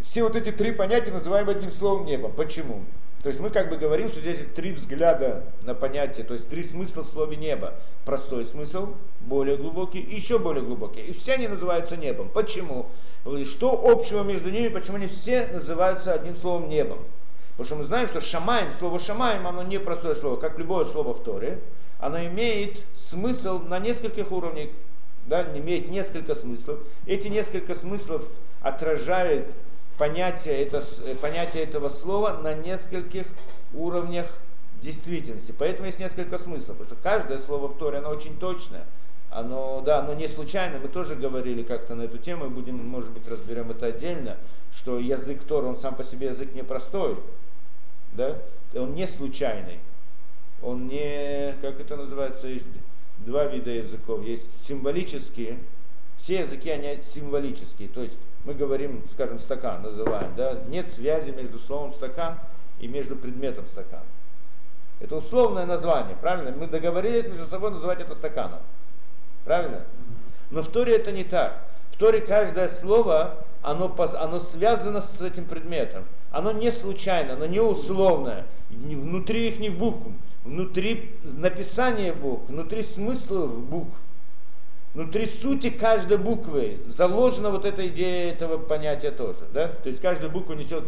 [0.00, 2.32] Все вот эти три понятия называем одним словом небом.
[2.32, 2.82] Почему?
[3.22, 6.48] То есть мы как бы говорим, что здесь есть три взгляда на понятие, то есть
[6.48, 7.74] три смысла в слове небо.
[8.04, 11.02] Простой смысл, более глубокий еще более глубокий.
[11.02, 12.28] И все они называются небом.
[12.28, 12.86] Почему?
[13.24, 16.98] И Что общего между ними, почему они все называются одним словом небом?
[17.52, 21.14] Потому что мы знаем, что шамаем, слово шамаем, оно не простое слово, как любое слово
[21.14, 21.60] в Торе.
[22.00, 24.70] Оно имеет смысл на нескольких уровнях,
[25.26, 26.80] да, имеет несколько смыслов.
[27.06, 28.24] Эти несколько смыслов
[28.62, 29.46] отражают
[29.98, 33.26] понятие, это, э, понятие этого слова на нескольких
[33.74, 34.26] уровнях
[34.80, 35.54] действительности.
[35.56, 38.84] Поэтому есть несколько смыслов, потому что каждое слово в Торе, оно очень точное.
[39.30, 43.10] Оно, да, оно не случайно, мы тоже говорили как-то на эту тему, и будем, может
[43.10, 44.36] быть, разберем это отдельно,
[44.74, 47.16] что язык Тора, он сам по себе язык непростой,
[48.12, 48.36] да,
[48.74, 49.78] он не случайный,
[50.62, 52.68] он не, как это называется, есть
[53.18, 55.58] два вида языков, есть символические,
[56.18, 61.58] все языки, они символические, то есть мы говорим, скажем, стакан называем, да, нет связи между
[61.58, 62.38] словом стакан
[62.80, 64.04] и между предметом стакана.
[65.00, 66.52] Это условное название, правильно?
[66.56, 68.60] Мы договорились между собой называть это стаканом.
[69.44, 69.80] Правильно?
[70.50, 71.64] Но в Торе это не так.
[71.92, 76.04] В Торе каждое слово, оно, оно связано с этим предметом.
[76.30, 78.46] Оно не случайно, оно не условное.
[78.70, 80.06] Внутри их не букв,
[80.44, 83.94] внутри написания букв, внутри смысла букв,
[84.94, 89.40] внутри сути каждой буквы заложена вот эта идея этого понятия тоже.
[89.52, 89.68] Да?
[89.68, 90.84] То есть каждая буква несет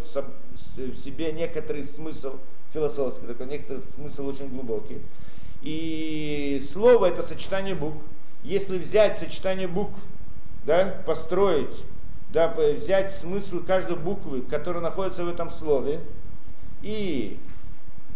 [0.77, 2.37] в себе некоторый смысл
[2.73, 5.01] философский, такой некоторый смысл очень глубокий.
[5.63, 7.97] И слово это сочетание букв.
[8.43, 9.99] Если взять сочетание букв,
[10.67, 11.75] да, построить,
[12.31, 16.01] да, взять смысл каждой буквы, которая находится в этом слове,
[16.83, 17.39] и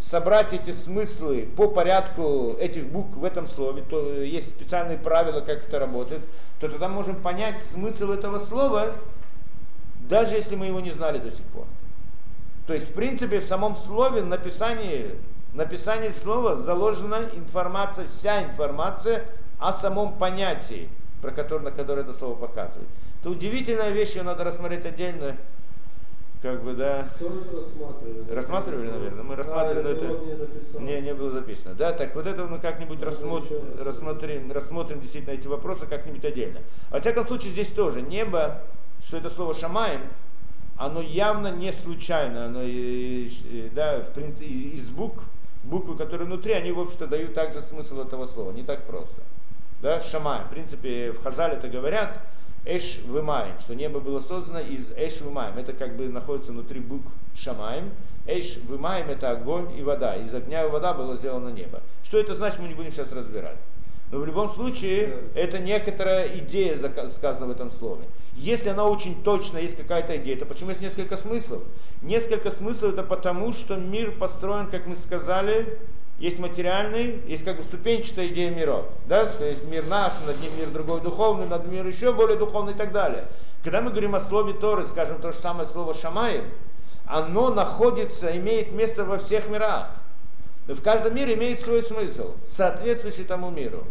[0.00, 5.66] собрать эти смыслы по порядку этих букв в этом слове, то есть специальные правила, как
[5.66, 6.22] это работает,
[6.61, 8.92] то тогда можем понять смысл этого слова,
[10.08, 11.66] даже если мы его не знали до сих пор.
[12.66, 15.14] То есть, в принципе, в самом слове, написании,
[15.54, 19.24] написании слова заложена информация, вся информация
[19.58, 20.88] о самом понятии,
[21.22, 22.88] про которое, на которое это слово показывает.
[23.20, 25.37] Это удивительная вещь, ее надо рассмотреть отдельно.
[26.40, 27.09] Как бы, да.
[27.18, 28.31] Тоже рассматривали.
[28.33, 29.22] Рассматривали, наверное.
[29.24, 30.07] Мы рассматривали, а, это.
[30.07, 31.74] Вот не, не, не было записано.
[31.74, 33.87] Да, так вот это мы как-нибудь Ну, рассмотрим, раз.
[33.87, 36.61] рассмотрим, рассмотрим действительно эти вопросы как-нибудь отдельно.
[36.90, 38.62] Во всяком случае, здесь тоже небо,
[39.03, 40.03] что это слово шамаем,
[40.77, 43.29] оно явно не случайно, оно, э,
[43.72, 45.24] да, в принципе, из букв,
[45.64, 49.20] буквы, которые внутри, они, в общем-то, дают также смысл этого слова, не так просто.
[49.83, 50.44] Да, шамаем.
[50.44, 52.20] В принципе, в Хазале это говорят,
[52.68, 55.59] эш вымаем, что небо было создано из эш вымаем.
[55.59, 57.90] Это как бы находится внутри букв шамаем.
[58.26, 60.14] Эш вымаем это огонь и вода.
[60.16, 61.81] Из огня и вода было сделано небо.
[62.04, 63.57] Что это значит, мы не будем сейчас разбирать.
[64.11, 66.78] Но в любом случае, это некоторая идея
[67.09, 68.04] сказана в этом слове.
[68.37, 71.62] Если она очень точно, есть какая-то идея, то почему есть несколько смыслов?
[72.02, 75.78] Несколько смыслов это потому, что мир построен, как мы сказали,
[76.18, 78.87] есть материальный, есть как бы ступенчатая идея миров.
[79.07, 79.26] Да?
[79.26, 82.76] То есть мир наш, над ним мир другой духовный, над мир еще более духовный и
[82.76, 83.22] так далее.
[83.62, 86.42] Когда мы говорим о слове Торы, скажем то же самое слово Шамай,
[87.07, 89.90] оно находится, имеет место во всех мирах.
[90.66, 93.85] В каждом мире имеет свой смысл, соответствующий тому миру.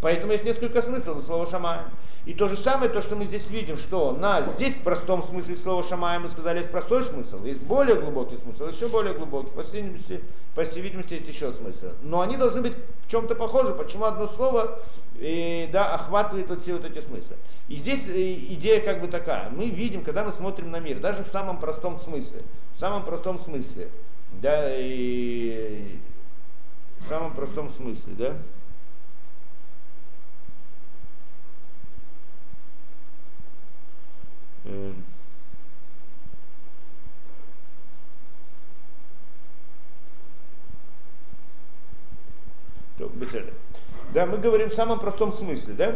[0.00, 1.78] Поэтому есть несколько смыслов у слова Шамай.
[2.24, 5.56] И то же самое, то, что мы здесь видим, что на здесь в простом смысле
[5.56, 9.50] слова Шамая мы сказали, есть простой смысл, есть более глубокий смысл, еще более глубокий.
[9.50, 10.20] По видимости,
[10.54, 11.92] по всей видимости есть еще смысл.
[12.02, 12.74] Но они должны быть
[13.06, 13.74] в чем-то похожи.
[13.74, 14.78] Почему одно слово
[15.18, 17.36] э, да, охватывает вот все вот эти смыслы?
[17.68, 19.50] И здесь э, идея как бы такая.
[19.50, 22.42] Мы видим, когда мы смотрим на мир, даже в самом простом смысле,
[22.74, 23.88] в самом простом смысле,
[24.40, 25.98] да, и
[26.98, 28.36] в самом простом смысле, да,
[34.64, 35.02] Э, то,
[42.91, 42.91] беседа.
[44.12, 45.94] Да, мы говорим в самом простом смысле, да?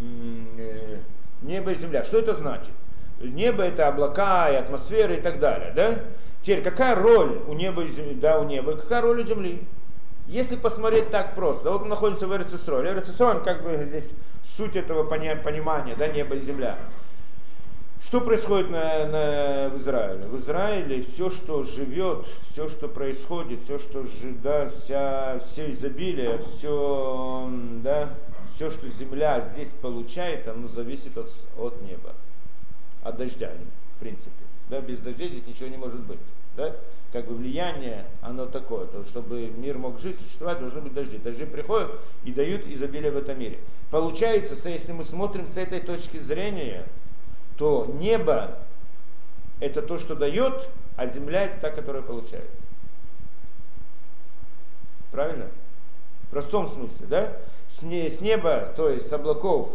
[0.00, 0.98] Э,
[1.42, 2.04] Небо и земля.
[2.04, 2.72] Что это значит?
[3.20, 5.98] Небо это облака и атмосфера и так далее, да?
[6.42, 8.14] Теперь, какая роль у неба и земли?
[8.14, 8.76] Да, у неба.
[8.76, 9.62] Какая роль у земли?
[10.26, 12.86] Если посмотреть так просто, да, вот мы находимся в Эрцисроль.
[12.86, 14.14] Эрцисроль, как бы здесь
[14.56, 16.76] суть этого понимания, да, небо и земля.
[18.08, 20.24] Что происходит на, на, в Израиле?
[20.28, 24.02] В Израиле все, что живет, все, что происходит, все, что
[24.42, 27.50] да, вся, все изобилие, все,
[27.82, 28.08] да,
[28.54, 32.14] все, что земля здесь получает, оно зависит от, от неба,
[33.02, 33.52] от дождя,
[33.98, 34.30] в принципе.
[34.70, 36.18] Да, без дождя здесь ничего не может быть.
[36.56, 36.76] Да?
[37.12, 41.18] Как бы влияние, оно такое, то, чтобы мир мог жить, существовать, должны быть дожди.
[41.18, 41.90] Дожди приходят
[42.24, 43.58] и дают изобилие в этом мире.
[43.90, 46.86] Получается, если мы смотрим с этой точки зрения,
[47.58, 48.56] то небо
[49.60, 52.48] это то, что дает, а земля это та, которая получает.
[55.10, 55.46] Правильно?
[56.22, 57.32] В простом смысле, да?
[57.66, 59.70] С, не- с неба, то есть с облаков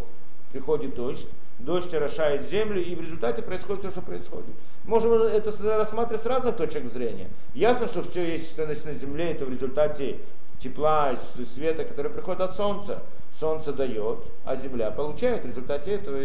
[0.51, 1.27] приходит дождь,
[1.59, 4.55] дождь орошает землю, и в результате происходит все, что происходит.
[4.85, 7.29] Можем это рассматривать с разных точек зрения.
[7.53, 10.19] Ясно, что все есть на земле, это в результате
[10.59, 11.17] тепла,
[11.53, 13.01] света, который приходит от солнца.
[13.39, 16.19] Солнце дает, а земля получает в результате этого.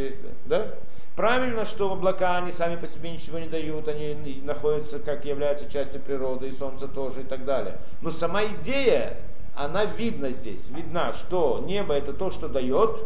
[0.44, 0.75] Да?
[1.18, 6.00] Правильно, что облака, они сами по себе ничего не дают, они находятся, как являются частью
[6.00, 7.78] природы, и солнце тоже и так далее.
[8.02, 9.16] Но сама идея,
[9.57, 13.00] она видна здесь, видна, что небо это то, что дает,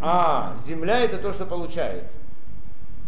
[0.00, 2.04] а земля это то, что получает.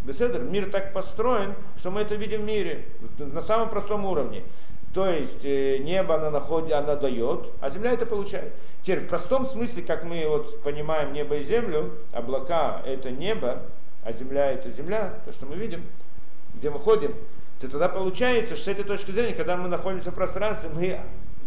[0.05, 2.85] Беседер, мир так построен, что мы это видим в мире,
[3.17, 4.43] на самом простом уровне.
[4.93, 8.53] То есть э, небо она находит, она дает, а земля это получает.
[8.83, 13.63] Теперь в простом смысле, как мы вот понимаем небо и землю, облака это небо,
[14.05, 15.85] а земля это земля, то, что мы видим,
[16.55, 17.15] где мы ходим,
[17.61, 21.01] то тогда получается, что с этой точки зрения, когда мы находимся в пространстве, мы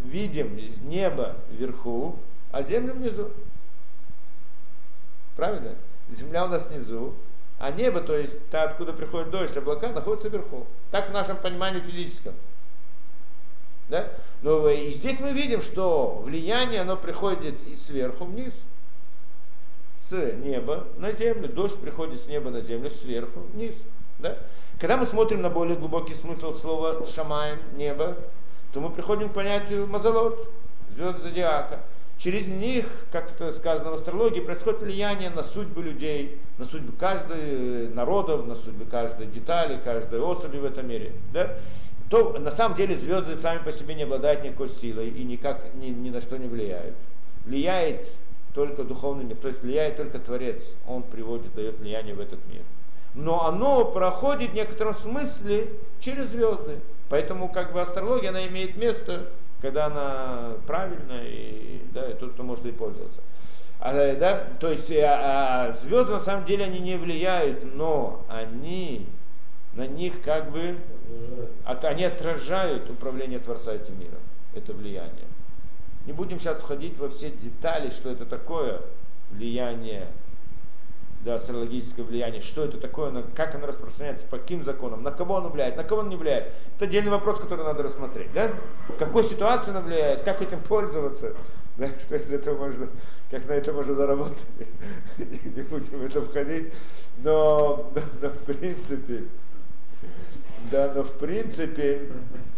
[0.04, 2.20] видим небо вверху,
[2.52, 3.32] а землю внизу.
[5.36, 5.76] Правильно?
[6.10, 7.14] Земля у нас внизу,
[7.58, 10.66] а небо, то есть та, откуда приходит дождь, облака, находится вверху.
[10.90, 12.34] Так в нашем понимании физическом.
[13.88, 14.10] Да?
[14.42, 18.54] Но и здесь мы видим, что влияние, оно приходит и сверху вниз,
[20.12, 21.48] с неба на землю.
[21.48, 23.76] Дождь приходит с неба на землю, сверху вниз.
[24.20, 24.38] Да?
[24.80, 28.18] Когда мы смотрим на более глубокий смысл слова шамаем, небо,
[28.74, 30.48] то мы приходим к понятию мазалот,
[30.94, 31.80] звезды зодиака.
[32.18, 38.46] Через них, как сказано в астрологии, происходит влияние на судьбы людей, на судьбы каждой народов,
[38.46, 41.14] на судьбы каждой детали, каждой особи в этом мире.
[41.34, 41.56] Да?
[42.10, 45.88] То на самом деле звезды сами по себе не обладают никакой силой и никак ни,
[45.88, 46.96] ни на что не влияют.
[47.46, 48.08] Влияет
[48.54, 50.64] только духовный мир, то есть влияет только Творец.
[50.88, 52.62] Он приводит, дает влияние в этот мир.
[53.14, 55.68] Но оно проходит в некотором смысле
[56.00, 56.80] через звезды.
[57.10, 59.28] Поэтому как бы астрология, она имеет место
[59.62, 63.22] когда она правильная, и, да, и тот, кто может ей пользоваться.
[63.80, 69.08] А, да, то есть а, а, звезды на самом деле они не влияют, но они
[69.74, 70.78] на них как бы
[71.66, 74.20] от, они отражают управление Творца этим миром,
[74.54, 75.26] это влияние.
[76.06, 78.82] Не будем сейчас входить во все детали, что это такое
[79.32, 80.08] влияние
[81.24, 85.50] да, астрологическое влияние, что это такое, как оно распространяется, по каким законам, на кого оно
[85.50, 86.52] влияет, на кого оно не влияет.
[86.76, 88.34] Это отдельный вопрос, который надо рассмотреть.
[88.34, 88.50] Да?
[88.90, 91.36] В какой ситуации оно влияет, как этим пользоваться,
[91.78, 91.90] да?
[92.02, 92.88] что из этого можно,
[93.30, 94.44] как на это можно заработать.
[95.18, 96.74] Не будем в это входить.
[97.24, 99.26] Но, но, но в принципе,
[100.72, 102.10] да, но в принципе,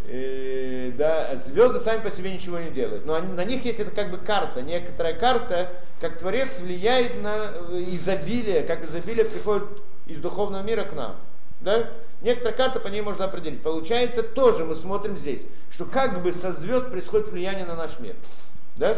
[0.07, 3.05] э, да, звезды сами по себе ничего не делают.
[3.05, 7.51] Но они, на них есть это как бы карта, некоторая карта, как Творец влияет на
[7.71, 9.67] э, изобилие, как изобилие приходит
[10.05, 11.15] из духовного мира к нам.
[11.61, 11.89] Да?
[12.21, 13.61] Некоторая карта по ней можно определить.
[13.61, 18.15] Получается тоже, мы смотрим здесь, что как бы со звезд происходит влияние на наш мир.
[18.75, 18.95] Да?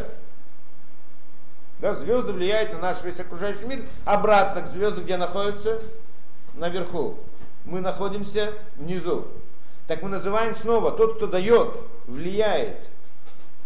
[1.79, 3.85] Да, звезды влияют на наш весь окружающий мир.
[4.05, 5.81] Обратно к звездам, где находятся?
[6.55, 7.17] Наверху.
[7.65, 9.27] Мы находимся внизу.
[9.87, 11.69] Так мы называем снова, тот, кто дает,
[12.07, 12.77] влияет,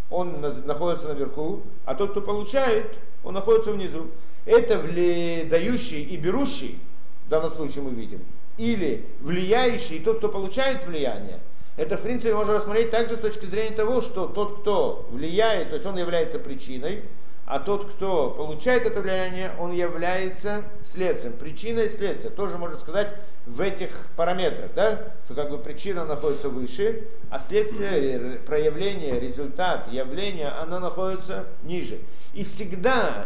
[0.09, 4.07] он находится наверху, а тот, кто получает, он находится внизу.
[4.45, 6.79] Это дающий и берущий,
[7.25, 8.21] в данном случае мы видим,
[8.57, 11.39] или влияющий и тот, кто получает влияние.
[11.77, 15.75] Это, в принципе, можно рассмотреть также с точки зрения того, что тот, кто влияет, то
[15.75, 17.03] есть он является причиной,
[17.45, 21.33] а тот, кто получает это влияние, он является следствием.
[21.33, 22.31] Причина и следствие.
[22.31, 25.13] Тоже можно сказать в этих параметрах, да?
[25.25, 31.99] что как бы причина находится выше, а следствие, проявление, результат, явление, оно находится ниже.
[32.33, 33.25] И всегда,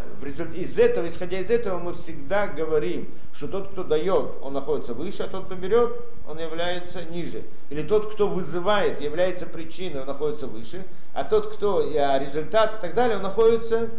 [0.55, 5.23] из этого, исходя из этого, мы всегда говорим, что тот, кто дает, он находится выше,
[5.23, 5.91] а тот, кто берет,
[6.25, 7.43] он является ниже.
[7.69, 12.81] Или тот, кто вызывает, является причиной, он находится выше, а тот, кто а результат и
[12.81, 13.89] так далее, он находится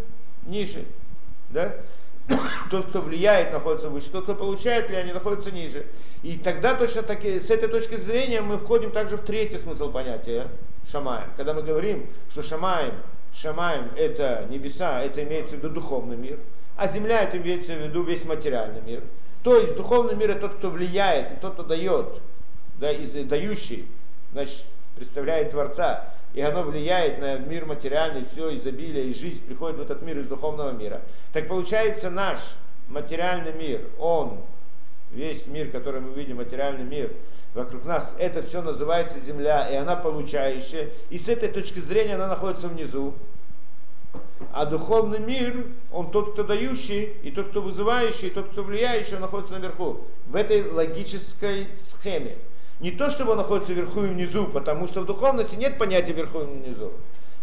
[0.47, 0.85] ниже.
[1.51, 1.75] Да?
[2.71, 5.87] Тот, кто влияет, находится выше, тот, кто получает влияние, находится ниже.
[6.23, 10.49] И тогда точно таки, с этой точки зрения мы входим также в третий смысл понятия
[10.91, 11.29] шамаем.
[11.37, 12.95] Когда мы говорим, что шамаем,
[13.33, 16.39] шамаем это небеса, это имеется в виду духовный мир,
[16.77, 19.03] а земля это имеется в виду весь материальный мир.
[19.43, 22.21] То есть духовный мир это тот, кто влияет, и тот, кто дает,
[22.81, 23.87] да, из, дающий,
[24.33, 24.65] значит,
[24.97, 30.03] представляет Творца, и оно влияет на мир материальный, все изобилие и жизнь приходит в этот
[30.03, 31.01] мир из духовного мира.
[31.33, 32.57] Так получается наш
[32.89, 34.41] материальный мир, он
[35.13, 37.13] весь мир, который мы видим, материальный мир,
[37.55, 40.91] вокруг нас, это все называется земля, и она получающая.
[41.09, 43.15] И с этой точки зрения она находится внизу.
[44.53, 49.15] А духовный мир, он тот, кто дающий, и тот, кто вызывающий, и тот, кто влияющий,
[49.15, 50.01] он находится наверху.
[50.27, 52.37] В этой логической схеме.
[52.85, 56.43] Не то, чтобы он находится вверху и внизу, потому что в духовности нет понятия вверху
[56.43, 56.93] и внизу.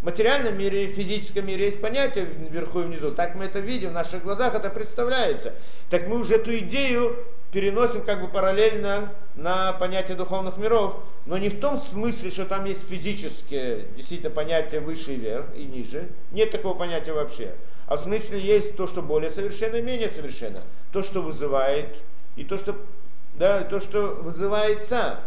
[0.00, 3.10] В материальном мире и физическом мире есть понятие вверху и внизу.
[3.10, 5.52] Так мы это видим, в наших глазах это представляется.
[5.90, 7.16] Так мы уже эту идею
[7.50, 12.64] переносим как бы параллельно на понятие духовных миров, но не в том смысле, что там
[12.64, 16.08] есть физические действительно понятия выше и вверх и ниже.
[16.30, 17.50] Нет такого понятия вообще.
[17.88, 20.60] А в смысле есть то, что более совершенно и менее совершенно.
[20.92, 21.96] То, что вызывает,
[22.36, 22.76] и то, что,
[23.34, 25.18] да, то, что вызывается,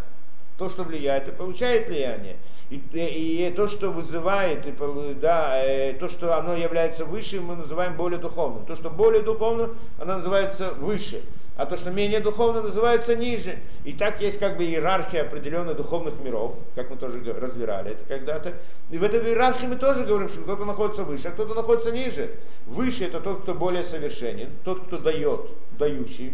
[0.58, 2.38] то, что влияет и получает влияние.
[2.70, 4.74] И, и, и то, что вызывает, и,
[5.22, 8.66] да, э, то, что оно является выше, мы называем более духовным.
[8.66, 11.22] То, что более духовно, оно называется выше
[11.58, 13.58] а то, что менее духовно, называется ниже.
[13.86, 18.54] И так есть как бы иерархия определенных духовных миров, как мы тоже разбирали это когда-то.
[18.92, 22.32] И в этой иерархии мы тоже говорим, что кто-то находится выше, а кто-то находится ниже.
[22.66, 26.34] Выше это тот, кто более совершенен, тот, кто дает, дающий,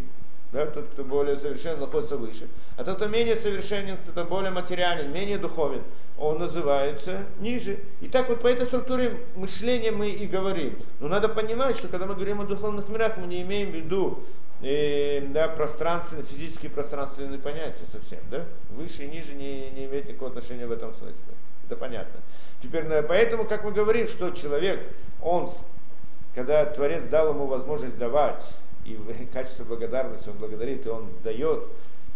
[0.51, 0.65] Да?
[0.65, 2.47] Тот, кто более совершенен, находится выше.
[2.77, 5.83] А тот, кто менее совершенен, кто более материален, менее духовен,
[6.17, 7.79] он называется ниже.
[8.01, 10.77] И так вот по этой структуре мышления мы и говорим.
[10.99, 14.23] Но надо понимать, что когда мы говорим о духовных мирах, мы не имеем в виду
[14.61, 18.19] э, да, пространственные, физические пространственные понятия совсем.
[18.29, 18.45] Да?
[18.71, 21.33] Выше и ниже не, не имеет никакого отношения в этом смысле.
[21.65, 22.19] Это понятно.
[22.61, 24.81] Теперь, поэтому, как мы говорим, что человек,
[25.21, 25.49] он,
[26.35, 28.43] когда Творец дал ему возможность давать,
[28.86, 31.63] и в качестве благодарности он благодарит, и он дает,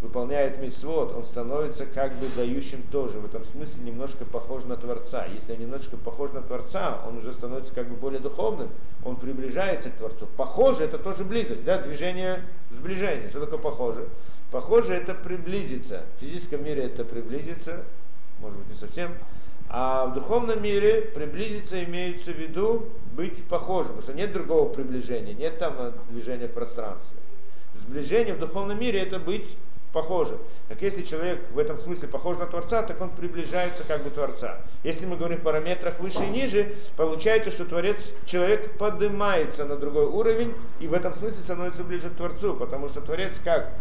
[0.00, 3.18] выполняет митцвот, он становится как бы дающим тоже.
[3.18, 5.24] В этом смысле немножко похож на Творца.
[5.26, 8.68] Если он немножко похож на Творца, он уже становится как бы более духовным,
[9.04, 10.26] он приближается к Творцу.
[10.36, 13.30] Похоже, это тоже близость, да, движение сближения.
[13.30, 14.06] Что такое похоже?
[14.50, 16.02] Похоже, это приблизиться.
[16.16, 17.84] В физическом мире это приблизиться,
[18.40, 19.12] может быть не совсем,
[19.68, 22.86] а в духовном мире приблизиться имеется в виду
[23.16, 27.16] быть похожим, потому что нет другого приближения, нет там движения в пространстве.
[27.74, 29.56] Сближение в духовном мире это быть
[29.92, 30.38] похожим.
[30.68, 34.58] Так если человек в этом смысле похож на Творца, так он приближается как бы Творца.
[34.84, 37.96] Если мы говорим в параметрах выше и ниже, получается, что Творец,
[38.26, 43.00] человек поднимается на другой уровень и в этом смысле становится ближе к Творцу, потому что
[43.00, 43.72] Творец как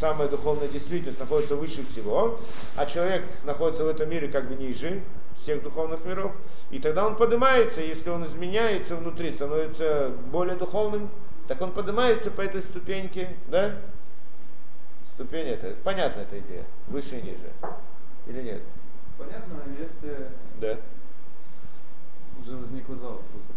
[0.00, 2.38] самая духовная действительность находится выше всего,
[2.76, 5.02] а человек находится в этом мире как бы ниже,
[5.38, 6.32] всех духовных миров.
[6.70, 11.08] И тогда он поднимается, если он изменяется внутри, становится более духовным,
[11.46, 13.76] так он поднимается по этой ступеньке, да?
[15.14, 17.50] Ступень это, понятна эта идея, выше и ниже.
[18.26, 18.62] Или нет?
[19.16, 20.28] Понятно, если
[20.60, 20.76] Да.
[22.40, 23.52] уже возникло два вопроса.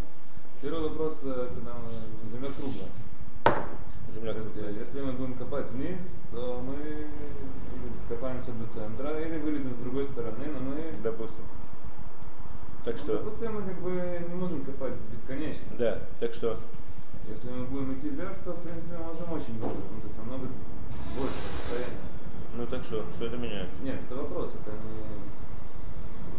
[0.61, 2.89] Первый вопрос, э, когда мы- земля круглая.
[4.13, 4.71] Земля круглая.
[4.71, 5.97] э, Если мы будем копать вниз,
[6.31, 7.05] то мы
[8.09, 11.43] копаемся до центра или вылезем с другой стороны, но мы Допустим.
[12.83, 15.67] Так Ну, что, допустим, мы как бы не можем копать бесконечно.
[15.77, 16.57] да, так что,
[17.29, 20.17] Если мы будем идти вверх, то в принципе мы можем очень долго, ну, то есть
[20.17, 20.47] намного
[21.15, 21.99] больше расстояние.
[22.57, 23.69] ну так что, что это меняет?
[23.83, 25.21] Нет, это вопрос, это не...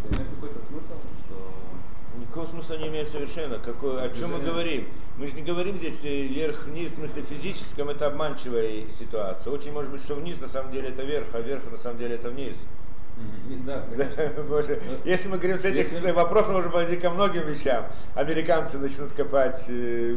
[0.05, 2.19] Это имеет какой-то смысл, что...
[2.19, 3.59] Никакого смысла не имеет совершенно.
[3.59, 4.89] Какой, о чем мы говорим?
[5.17, 9.53] Мы же не говорим здесь э, вверх-вниз, в смысле физическом, это обманчивая ситуация.
[9.53, 12.17] Очень может быть, что вниз на самом деле это вверх, а вверх на самом деле
[12.17, 12.57] это вниз.
[13.67, 14.43] Да, конечно.
[14.49, 14.81] боже.
[15.05, 17.87] Если мы говорим с этих Если- вопросов, можно подойти ко многим вещам.
[18.15, 20.17] Американцы начнут копать э,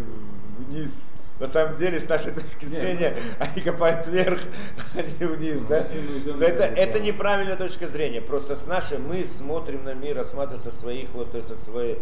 [0.60, 1.12] вниз.
[1.39, 4.39] На самом деле, с нашей точки Нет, зрения, они копают вверх,
[4.95, 5.64] а не вниз.
[5.64, 5.86] Ну, Да?
[6.38, 8.22] Но это, это неправильная точка зрения.
[8.22, 11.99] Просто с нашей мы смотрим на мир, рассматриваем со своих вот, э, со своей,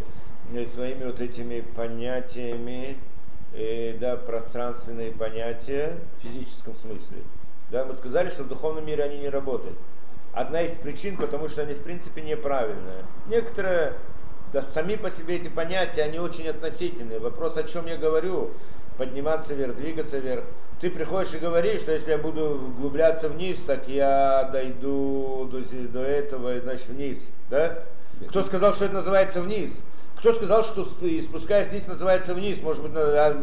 [0.53, 2.97] э, своими вот этими понятиями,
[3.55, 7.17] э, да, пространственные понятия в физическом смысле.
[7.71, 9.75] Да, мы сказали, что в духовном мире они не работают.
[10.33, 13.05] Одна из причин, потому что они в принципе неправильные.
[13.27, 13.93] Некоторые,
[14.51, 17.19] да, сами по себе эти понятия, они очень относительные.
[17.19, 18.51] Вопрос, о чем я говорю,
[18.97, 20.43] подниматься вверх, двигаться вверх.
[20.81, 26.01] Ты приходишь и говоришь, что если я буду углубляться вниз, так я дойду до, до
[26.01, 27.19] этого, значит, вниз.
[27.49, 27.83] Да?
[28.29, 29.83] Кто сказал, что это называется вниз?
[30.17, 32.61] Кто сказал, что спускаясь вниз называется вниз?
[32.61, 33.37] Может быть, а,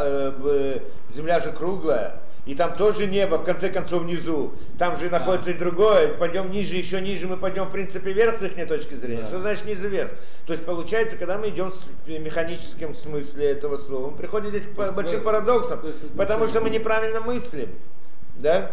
[0.00, 0.80] э,
[1.10, 2.20] земля же круглая.
[2.46, 4.52] И там тоже небо, в конце концов, внизу.
[4.78, 6.14] Там же находится и другое.
[6.14, 9.22] Пойдем ниже, еще ниже, мы пойдем, в принципе, вверх с их точки зрения.
[9.22, 9.28] Да.
[9.28, 10.12] Что значит ниже вверх?
[10.46, 14.92] То есть, получается, когда мы идем в механическом смысле этого слова, мы приходим здесь к
[14.92, 15.80] большим парадоксам.
[16.16, 17.68] Потому что мы неправильно мыслим.
[18.36, 18.70] Да?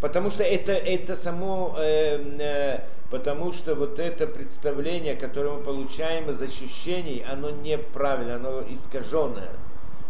[0.00, 2.80] Потому что это, это само, э, э,
[3.10, 9.50] потому что вот это представление, которое мы получаем из ощущений, оно неправильно, оно искаженное.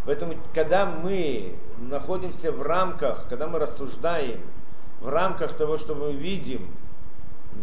[0.07, 4.41] Поэтому, когда мы находимся в рамках, когда мы рассуждаем
[5.01, 6.69] в рамках того, что мы видим,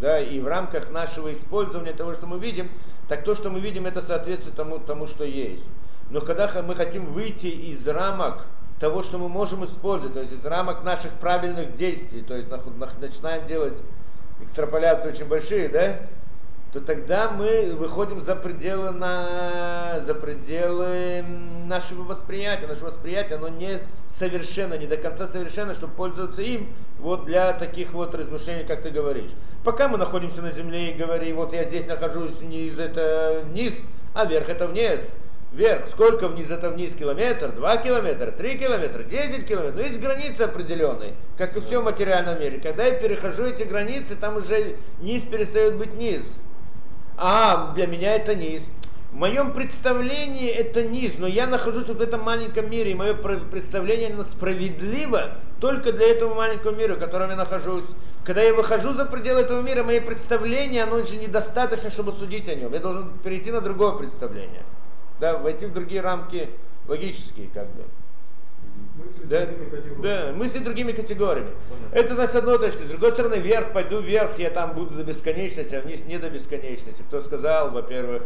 [0.01, 2.69] да, и в рамках нашего использования того, что мы видим,
[3.07, 5.65] так то, что мы видим, это соответствует тому, тому что есть.
[6.09, 8.45] Но когда мы хотим выйти из рамок
[8.79, 12.49] того, что мы можем использовать, то есть из рамок наших правильных действий, то есть
[12.99, 13.77] начинаем делать
[14.41, 15.99] экстраполяции очень большие, да,
[16.73, 21.23] то тогда мы выходим за пределы, на, за пределы
[21.67, 22.65] нашего восприятия.
[22.65, 27.93] Наше восприятие, оно не совершенно, не до конца совершенно, чтобы пользоваться им вот для таких
[27.93, 29.29] вот размышлений, как ты говоришь.
[29.63, 33.75] Пока мы находимся на земле и говорим, вот я здесь нахожусь, вниз это вниз,
[34.15, 35.01] а вверх это вниз.
[35.51, 36.95] Вверх, сколько вниз это вниз?
[36.95, 39.75] Километр, два километра, три километра, десять километров.
[39.75, 42.59] Ну, есть границы определенные, как и все в материальном мире.
[42.59, 46.23] Когда я перехожу эти границы, там уже низ перестает быть низ.
[47.17, 48.63] А, для меня это низ.
[49.11, 53.41] В моем представлении это низ, но я нахожусь в этом маленьком мире, и мое пр-
[53.51, 57.85] представление оно справедливо только для этого маленького мира, в котором я нахожусь.
[58.23, 62.55] Когда я выхожу за пределы этого мира, мое представление, оно уже недостаточно, чтобы судить о
[62.55, 62.73] нем.
[62.73, 64.63] Я должен перейти на другое представление.
[65.19, 66.49] Да, войти в другие рамки
[66.87, 67.83] логические, как бы.
[68.95, 69.47] Мысли Да,
[70.03, 71.49] да, мысли другими категориями.
[71.69, 71.95] Понятно.
[71.95, 72.83] Это значит с одной точки.
[72.83, 76.29] С другой стороны, вверх пойду вверх, я там буду до бесконечности, а вниз не до
[76.29, 77.01] бесконечности.
[77.07, 78.23] Кто сказал, во-первых,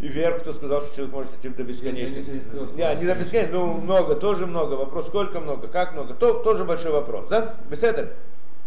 [0.00, 2.28] и вверх, кто сказал, что человек может идти до бесконечности.
[2.30, 4.74] Я не сказал, что- Не, до бесконечности, ну много, тоже много.
[4.74, 7.54] Вопрос, сколько много, как много, то, тоже большой вопрос, да?
[7.68, 8.12] Беседа.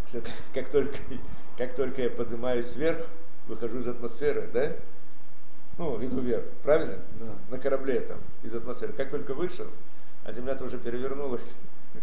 [0.09, 0.97] Что как, как только,
[1.57, 2.99] как только я поднимаюсь вверх,
[3.47, 4.73] выхожу из атмосферы, да?
[5.79, 6.99] Ну, иду вверх, правильно?
[7.19, 7.55] Да.
[7.55, 8.93] На корабле там, из атмосферы.
[8.93, 9.65] Как только вышел,
[10.27, 11.55] а Земля-то уже перевернулась.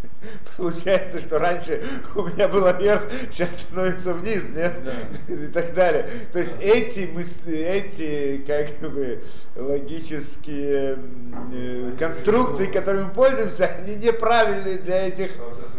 [0.57, 1.83] Получается, что раньше
[2.15, 4.73] у меня было вверх, сейчас становится вниз, нет?
[4.83, 5.35] Да.
[5.35, 6.09] И так далее.
[6.33, 9.23] То есть эти мысли, эти как бы
[9.55, 10.99] логические
[11.53, 15.33] э, конструкции, которыми мы пользуемся, они неправильные для этих,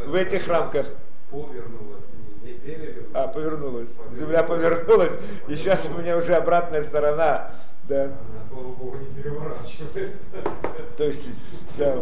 [0.05, 0.85] в этих рамках.
[1.31, 2.05] Повернулась,
[2.43, 3.09] не перевернулась.
[3.15, 3.95] А, повернулась.
[4.13, 5.17] Земля повернулась,
[5.47, 7.51] и сейчас у меня уже обратная сторона.
[7.87, 8.03] Да.
[8.05, 10.41] Она, слава богу, не переворачивается.
[10.97, 11.29] То есть,
[11.77, 11.95] да.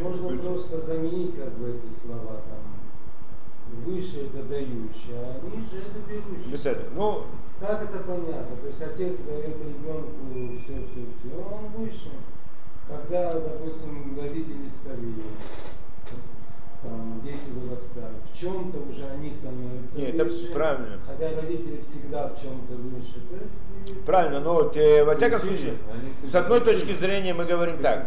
[0.00, 3.84] Можно просто заменить как бы эти слова там.
[3.84, 6.50] Выше это дающий, а ниже это берущий.
[6.50, 6.84] Беседа.
[6.94, 7.24] Ну,
[7.60, 8.56] Так это понятно.
[8.56, 12.10] То есть отец дает ребенку все, все, все, он выше.
[12.88, 15.24] Когда, допустим, родители стареют,
[16.82, 20.52] там, дети вырастают, в чем-то уже они становятся Нет, это выше.
[20.52, 20.98] правильно.
[21.06, 23.14] Хотя родители всегда в чем-то выше.
[23.28, 23.36] То
[23.90, 25.74] есть, правильно, но вот, э, во всяком случае,
[26.24, 28.06] с одной точки зрения мы говорим Это так.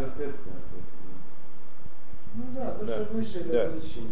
[2.34, 2.94] Ну да, то, Да.
[3.06, 3.66] что выше это Да.
[3.78, 4.08] причина.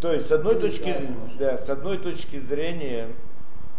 [0.00, 0.96] То есть с одной точки,
[1.38, 3.08] да, с одной точки зрения,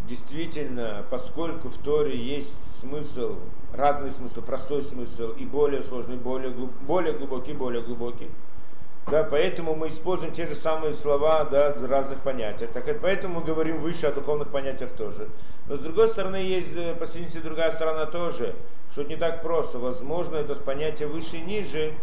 [0.08, 3.38] действительно, поскольку в Торе есть смысл,
[3.74, 8.30] разный смысл, простой смысл и более сложный, более, глуб- более глубокий, более глубокий,
[9.08, 12.72] да, поэтому мы используем те же самые слова да, в разных понятиях.
[12.72, 15.28] Так это поэтому мы говорим выше о духовных понятиях тоже.
[15.68, 17.06] Но с другой стороны, есть э, по
[17.42, 18.56] другая сторона тоже,
[18.92, 19.78] что не так просто.
[19.78, 21.94] Возможно, это понятие выше и ниже,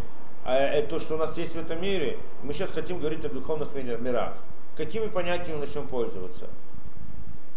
[0.44, 2.18] а это то, что у нас есть в этом мире.
[2.42, 4.34] Мы сейчас хотим говорить о духовных ми- мирах.
[4.76, 6.48] Какими понятиями начнем пользоваться?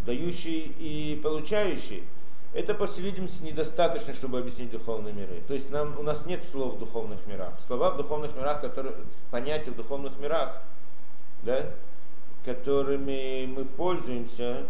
[0.05, 2.03] Дающий и получающий.
[2.53, 5.41] Это, по всей видимости, недостаточно, чтобы объяснить духовные миры.
[5.47, 7.53] То есть нам, у нас нет слов в духовных мирах.
[7.65, 8.93] Слова в духовных мирах, которые,
[9.31, 10.61] понятия в духовных мирах,
[11.41, 11.65] да,
[12.45, 14.63] которыми мы пользуемся,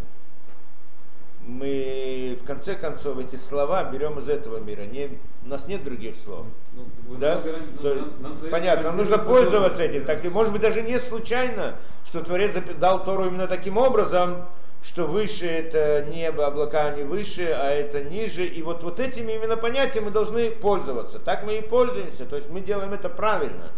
[1.46, 4.84] мы в конце концов эти слова берем из этого мира.
[4.84, 6.46] Не, у нас нет других слов.
[6.74, 7.42] Ну, Да?
[7.84, 10.06] нам нам- нам понятно, нам нужно пользоваться этим.
[10.06, 11.76] Так, и может быть даже не случайно,
[12.06, 14.46] что Творец дал Тору именно таким образом,
[14.84, 18.46] что выше это небо, облака они выше, а это ниже.
[18.46, 21.20] И вот, вот этими именно понятиями мы должны пользоваться.
[21.20, 22.26] Так мы и пользуемся.
[22.26, 23.72] То есть мы делаем это правильно.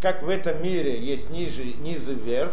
[0.00, 2.52] Как в этом мире есть ниже, низ и вверх,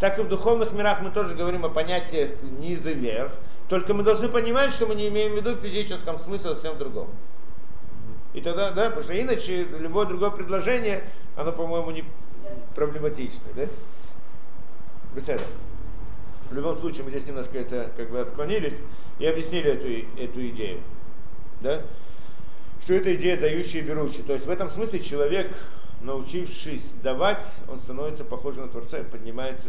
[0.00, 3.32] так и в духовных мирах мы тоже говорим о понятиях низ и вверх.
[3.68, 7.08] Только мы должны понимать, что мы не имеем в виду в физическом смысле, совсем другом.
[8.32, 11.04] И тогда, да, потому что иначе любое другое предложение,
[11.36, 12.04] оно, по-моему, не
[12.74, 13.62] проблематичное, да?
[15.14, 15.42] Беседа.
[16.50, 18.74] В любом случае, мы здесь немножко это как бы отклонились
[19.20, 20.80] и объяснили эту, эту идею,
[21.60, 21.82] да?
[22.82, 24.24] Что это идея дающая и берущая.
[24.24, 25.54] То есть в этом смысле человек,
[26.00, 29.68] научившись давать, он становится похожим на Творца и поднимается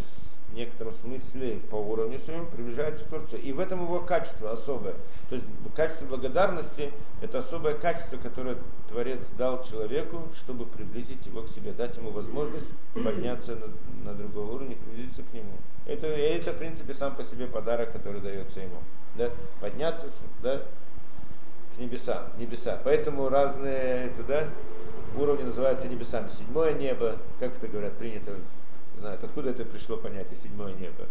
[0.49, 3.37] в некотором смысле по уровню своему, приближается к Творцу.
[3.37, 4.95] И в этом его качество особое.
[5.29, 8.57] То есть качество благодарности– это особое качество, которое
[8.89, 14.45] Творец дал человеку, чтобы приблизить его к себе, дать ему возможность подняться на, на другой
[14.45, 15.53] уровень приблизиться к нему.
[15.85, 18.77] Это, это, в принципе, сам по себе подарок, который дается ему.
[19.15, 19.31] Да?
[19.59, 20.07] Подняться
[20.41, 20.61] да?
[21.75, 22.25] к небесам.
[22.37, 22.79] Небеса.
[22.83, 24.49] Поэтому разные это, да,
[25.15, 26.29] уровни называются небесами.
[26.29, 28.35] Седьмое небо, как это говорят, принято
[29.01, 31.07] знают, откуда это пришло понятие седьмое небо.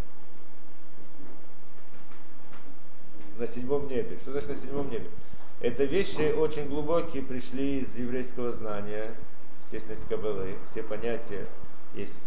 [3.36, 4.18] На седьмом небе.
[4.20, 5.10] Что значит на седьмом небе?
[5.60, 9.12] Это вещи очень глубокие, пришли из еврейского знания,
[9.62, 10.56] естественно, из Кабалы.
[10.66, 11.46] Все понятия
[11.94, 12.22] есть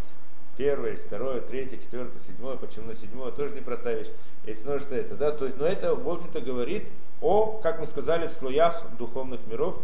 [0.57, 2.55] первое, второе, третье, четвертое, седьмое.
[2.57, 3.31] Почему на седьмое?
[3.31, 4.11] Тоже непростая вещь.
[4.45, 5.31] Есть множество это, да.
[5.31, 6.87] То есть, но это, в общем-то, говорит
[7.21, 9.79] о, как мы сказали, слоях духовных миров,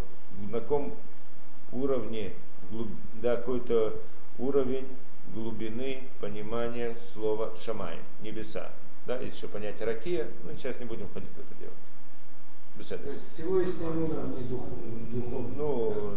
[0.51, 0.93] на каком
[1.71, 2.33] уровне,
[3.21, 3.95] да, какой-то
[4.37, 4.87] уровень
[5.33, 8.71] глубины понимания слова шамай, небеса.
[9.05, 11.71] Да, есть еще понятие ракия, но сейчас не будем ходить в это дело.
[12.75, 13.03] Беседа.
[13.03, 14.65] То есть всего есть семь уровней дух-
[15.11, 15.57] духовности.
[15.57, 16.15] Ну,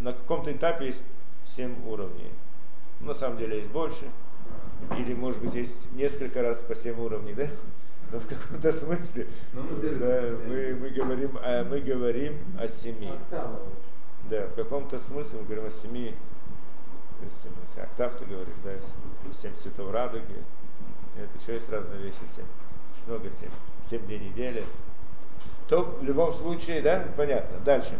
[0.00, 1.02] на каком-то этапе есть
[1.44, 2.30] семь уровней.
[3.00, 4.04] На самом деле есть больше.
[4.98, 7.46] Или, может быть, есть несколько раз по семь уровней, да?
[8.12, 13.10] Но в каком-то смысле Но мы да, мы, мы, говорим, о, мы говорим о семи.
[14.30, 16.14] Да, в каком-то смысле мы говорим о семи,
[17.22, 18.72] есть, семь, октав ты говоришь, да,
[19.32, 20.24] семь цветов радуги.
[21.16, 22.44] Нет, еще есть разные вещи, семь.
[23.06, 23.50] Много семь.
[23.82, 24.62] Семь дней недели.
[25.68, 27.58] То в любом случае, да, понятно.
[27.64, 27.96] Дальше.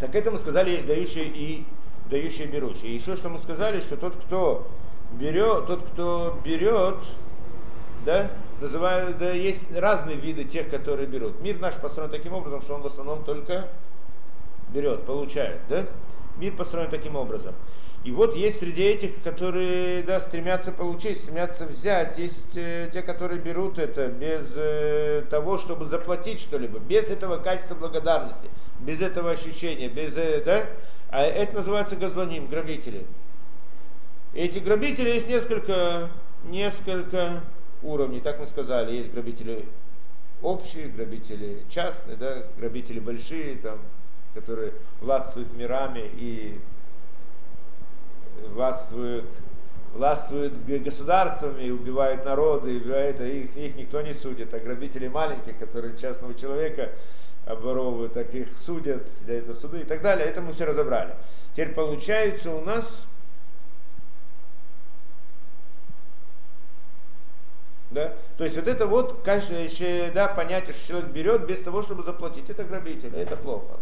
[0.00, 1.66] Так это мы сказали, есть дающие и
[2.10, 4.66] дающий и еще что мы сказали, что тот, кто
[5.12, 6.96] берет, тот, кто берет,
[8.04, 8.30] да,
[8.60, 11.40] называют, да, есть разные виды тех, которые берут.
[11.40, 13.68] Мир наш построен таким образом, что он в основном только
[14.68, 15.86] берет, получает, да?
[16.38, 17.54] Мир построен таким образом.
[18.04, 23.40] И вот есть среди этих, которые да, стремятся получить, стремятся взять, есть э, те, которые
[23.40, 28.50] берут это без э, того, чтобы заплатить что-либо, без этого качества благодарности,
[28.80, 30.66] без этого ощущения, без, э, да?
[31.14, 33.06] А это называется газланим, грабители.
[34.32, 36.10] Эти грабители есть несколько,
[36.42, 37.40] несколько
[37.84, 39.64] уровней, так мы сказали, есть грабители
[40.42, 43.78] общие, грабители частные, да, грабители большие, там,
[44.34, 46.60] которые властвуют мирами и
[48.48, 49.30] властвуют,
[49.94, 54.52] властвуют государствами, убивают народы, убивают, а их, их никто не судит.
[54.52, 56.90] А грабители маленькие, которые частного человека
[57.46, 60.26] обворовывают, так их судят, для этого суды и так далее.
[60.26, 61.14] Это мы все разобрали.
[61.54, 63.06] Теперь получается у нас
[67.94, 68.12] Да?
[68.36, 69.56] То есть вот это вот конечно,
[70.12, 73.78] да, понятие, что человек берет без того, чтобы заплатить, это грабитель, это плохо.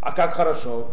[0.00, 0.92] А как хорошо?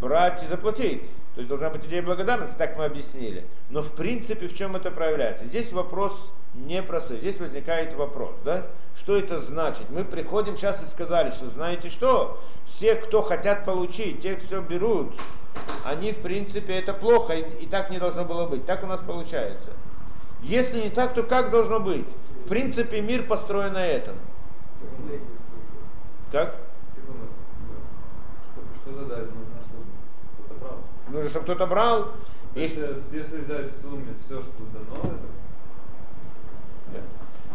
[0.00, 1.02] Брать и заплатить.
[1.36, 3.44] То есть должна быть идея благодарности, так мы объяснили.
[3.68, 5.44] Но в принципе в чем это проявляется?
[5.44, 7.18] Здесь вопрос непростой.
[7.18, 8.66] Здесь возникает вопрос, да?
[8.96, 9.84] Что это значит?
[9.90, 12.42] Мы приходим сейчас и сказали, что знаете что?
[12.64, 15.12] Все, кто хотят получить, те, все берут,
[15.84, 18.64] они в принципе это плохо и, и так не должно было быть.
[18.64, 19.72] Так у нас получается.
[20.40, 22.06] Если не так, то как должно быть?
[22.46, 24.16] В принципе, мир построен на этом.
[26.32, 26.56] Как?
[26.94, 27.26] Секунду.
[28.82, 29.55] Что-то дать, нужно.
[31.08, 32.12] Нужно, чтобы кто-то брал.
[32.54, 33.18] То есть, Если...
[33.18, 35.36] если взять в сумме все, что дано, это.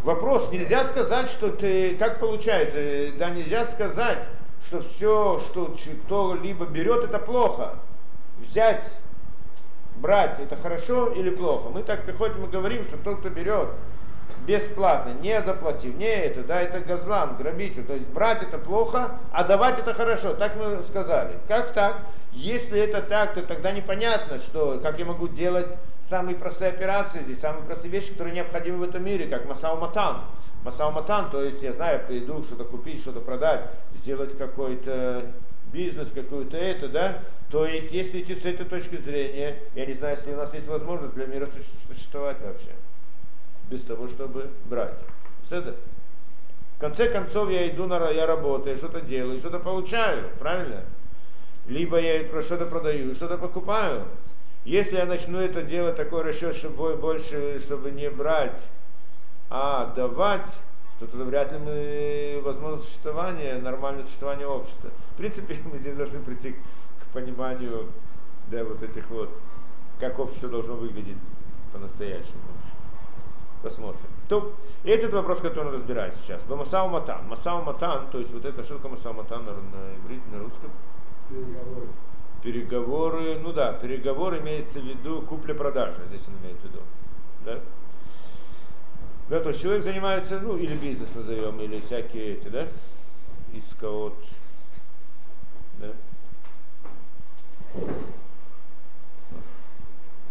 [0.03, 4.17] Вопрос, нельзя сказать, что ты, как получается, да, нельзя сказать,
[4.65, 5.75] что все, что
[6.05, 7.75] кто-либо берет, это плохо.
[8.39, 8.91] Взять
[9.97, 11.69] брать это хорошо или плохо.
[11.69, 13.69] Мы так приходим и говорим, что тот, кто берет
[14.47, 17.83] бесплатно, не заплатив, не это, да, это газлан, грабитель.
[17.83, 20.33] То есть брать это плохо, а давать это хорошо.
[20.33, 21.37] Так мы сказали.
[21.47, 21.97] Как так?
[22.33, 27.39] Если это так, то тогда непонятно, что, как я могу делать самые простые операции здесь,
[27.39, 30.21] самые простые вещи, которые необходимы в этом мире, как масау-матан.
[30.63, 35.25] Масау-матан, то есть я знаю, приду что-то купить, что-то продать, сделать какой-то
[35.73, 37.19] бизнес, какую-то это, да,
[37.51, 40.67] то есть, если идти с этой точки зрения, я не знаю, если у нас есть
[40.67, 41.49] возможность для мира
[41.89, 42.71] существовать вообще,
[43.69, 44.93] без того, чтобы брать.
[45.49, 45.75] Это.
[46.77, 50.85] В конце концов, я иду на я работаю, что-то делаю, что-то получаю, правильно?
[51.71, 54.03] Либо я что-то продаю, что-то покупаю.
[54.65, 58.61] Если я начну это делать, такой расчет, чтобы больше, чтобы не брать,
[59.49, 60.51] а давать,
[60.99, 64.89] то тогда вряд ли мы возможно существование, нормальное существование общества.
[65.13, 66.57] В принципе, мы здесь должны прийти
[67.13, 67.87] пониманию
[68.47, 69.29] да, вот этих вот,
[69.97, 71.17] как общество должно выглядеть
[71.71, 72.41] по-настоящему.
[73.63, 74.09] Посмотрим.
[74.27, 74.53] То,
[74.83, 76.41] этот вопрос, который он разбирает сейчас.
[76.49, 77.29] Масау Матан.
[77.29, 80.69] Масау Матан, то есть вот это что такое Масау Матан на, на на русском?
[81.31, 81.87] Переговоры.
[82.43, 86.79] Переговоры, ну да, переговоры имеется в виду купля-продажа, здесь он имеет в виду.
[87.45, 87.59] Да?
[89.29, 92.67] Да, то есть человек занимается, ну, или бизнес назовем, или всякие эти, да,
[93.53, 94.15] искаот,
[95.79, 95.93] да.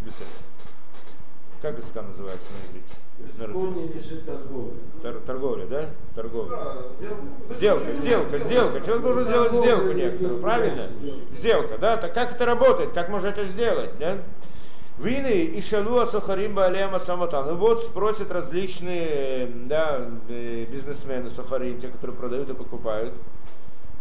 [0.03, 0.31] Беседа.
[1.63, 3.39] Как ИСКА называется на иврите?
[3.39, 3.95] На русском?
[3.95, 4.75] лежит торговля.
[5.21, 5.87] Тор- торговля, да?
[6.14, 6.59] Торговля.
[7.49, 7.93] Сделка.
[7.93, 8.81] Сделка, сделка.
[8.81, 10.87] Человек должен сделать сделку некоторую, правильно?
[11.33, 11.97] Сделка, да?
[11.97, 12.91] Так как это работает?
[12.93, 14.18] Как можно это сделать, да?
[14.99, 17.49] Вины и шалуа сухарим балема самотан.
[17.49, 23.14] И вот спросят различные да, э, бизнесмены сухарим, те, которые продают и покупают,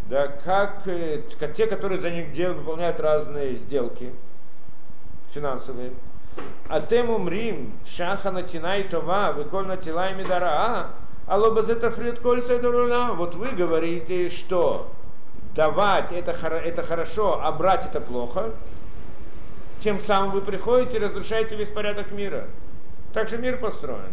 [0.10, 4.12] да, как, э, как те, которые за них дел, выполняют разные сделки
[5.34, 5.92] финансовые.
[6.68, 10.88] А тем умрим, шаха натинай това, выколь натилай медара,
[11.30, 12.58] а лобазета фрид кольца
[13.14, 14.90] Вот вы говорите, что
[15.56, 18.50] давать это, это хорошо, а брать это плохо.
[19.82, 22.48] Тем самым вы приходите и разрушаете весь порядок мира.
[23.14, 24.12] Так же мир построен.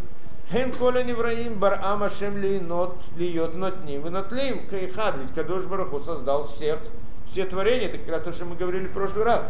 [0.53, 5.17] Хен коля невраим бар амашем ли нот льет нотним вы нотлим кайхад.
[5.17, 6.79] Ведь Кадош Бараху создал всех,
[7.29, 9.43] все творения, это как раз то, что мы говорили в прошлый раз.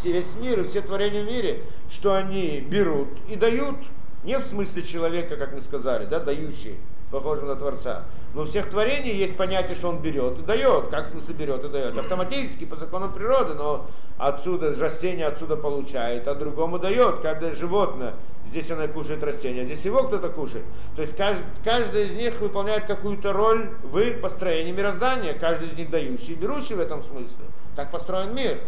[0.00, 3.76] Все, весь мир и все творения в мире, что они берут и дают.
[4.24, 6.76] Не в смысле человека, как мы сказали, да, дающий,
[7.10, 8.04] похожий на Творца.
[8.34, 10.88] Но у всех творений есть понятие, что он берет и дает.
[10.88, 11.98] Как в смысле берет и дает?
[11.98, 13.86] Автоматически, по закону природы, но
[14.18, 17.20] отсюда растение отсюда получает, а другому дает.
[17.20, 18.14] Каждое животное,
[18.48, 20.64] здесь оно кушает растение, а здесь его кто-то кушает.
[20.94, 25.90] То есть каждый, каждый из них выполняет какую-то роль в построении мироздания, каждый из них
[25.90, 27.44] дающий и берущий в этом смысле.
[27.74, 28.58] Так построен мир.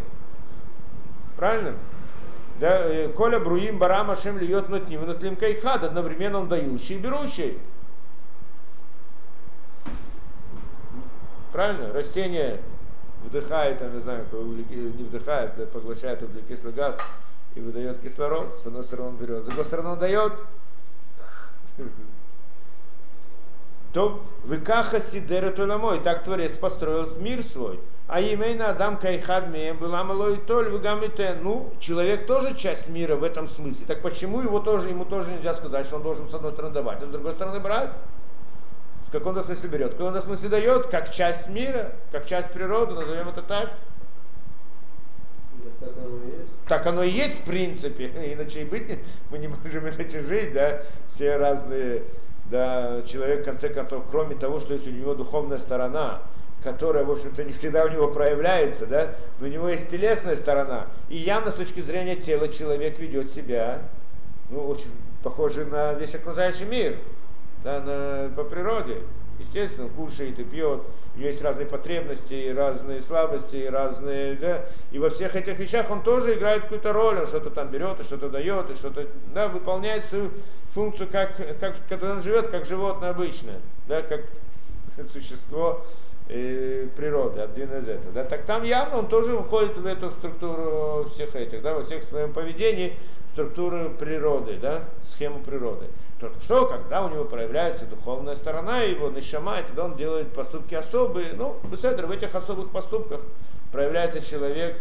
[1.36, 1.74] Правильно?
[2.64, 6.94] Да, э, Коля Бруим Барама Шем льет над ним, над Лим Кайхад, одновременно он дающий
[6.94, 7.58] и берущий.
[11.52, 11.92] Правильно?
[11.92, 12.62] Растение
[13.22, 14.24] вдыхает, там, не знаю,
[14.70, 16.96] не вдыхает, а поглощает углекислый газ
[17.54, 18.58] и выдает кислород.
[18.58, 20.32] С одной стороны он берет, с другой стороны он дает.
[23.92, 27.78] То выкаха сидера туламой, так Творец построил мир свой.
[28.14, 29.48] А имейна Адам Кайхад
[29.80, 30.80] была малой толь в
[31.42, 33.86] Ну, человек тоже часть мира в этом смысле.
[33.88, 37.02] Так почему его тоже, ему тоже нельзя сказать, что он должен с одной стороны давать,
[37.02, 37.90] а с другой стороны брать?
[39.08, 43.30] В каком-то смысле берет, в каком-то смысле дает, как часть мира, как часть природы, назовем
[43.30, 43.72] это так.
[45.80, 46.52] Так оно и есть.
[46.68, 48.98] Так оно и есть в принципе, иначе и быть не,
[49.32, 52.04] мы не можем иначе жить, да, все разные,
[52.44, 56.22] да, человек в конце концов, кроме того, что есть у него духовная сторона,
[56.64, 60.86] которая, в общем-то, не всегда у него проявляется, да, но у него есть телесная сторона.
[61.10, 63.80] И явно с точки зрения тела человек ведет себя,
[64.50, 64.90] ну, очень
[65.22, 66.96] похоже на весь окружающий мир,
[67.62, 68.98] да, на, по природе.
[69.38, 70.80] Естественно, он кушает и пьет,
[71.14, 76.02] у него есть разные потребности, разные слабости, разные, да, и во всех этих вещах он
[76.02, 80.04] тоже играет какую-то роль, он что-то там берет, и что-то дает, и что-то, да, выполняет
[80.06, 80.30] свою
[80.72, 84.22] функцию, как, как, когда он живет, как животное обычное, да, как
[85.12, 85.84] существо,
[86.28, 88.12] э, природы, один из этого.
[88.12, 92.02] Да, так там явно он тоже входит в эту структуру всех этих, да, во всех
[92.02, 92.96] своем поведении,
[93.32, 95.86] структуру природы, да, схему природы.
[96.20, 101.32] Только что, когда у него проявляется духовная сторона его нишама, тогда он делает поступки особые.
[101.34, 103.20] Ну, в этих особых поступках
[103.72, 104.76] проявляется человек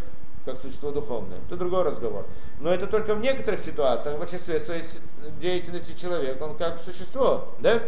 [0.46, 1.39] как существо духовное.
[1.48, 2.26] Это другой разговор.
[2.60, 4.84] Но это только в некоторых ситуациях, в большинстве своей
[5.41, 7.82] деятельности человека, он как существо, да?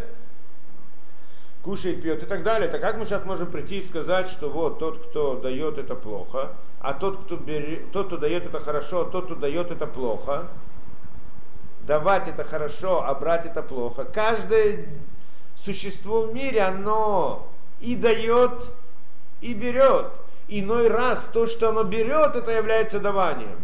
[1.65, 4.77] Кушает, пьет и так далее, так как мы сейчас можем прийти и сказать, что вот
[4.77, 9.05] тот, кто дает, это плохо, а тот, кто, берет, тот, кто дает, это хорошо, а
[9.05, 10.47] тот, кто дает, это плохо.
[11.81, 14.05] Давать это хорошо, а брать это плохо.
[14.05, 14.85] Каждое
[15.55, 17.47] существо в мире, оно
[17.79, 18.53] и дает,
[19.41, 20.11] и берет.
[20.47, 23.57] Иной раз то, что оно берет, это является даванием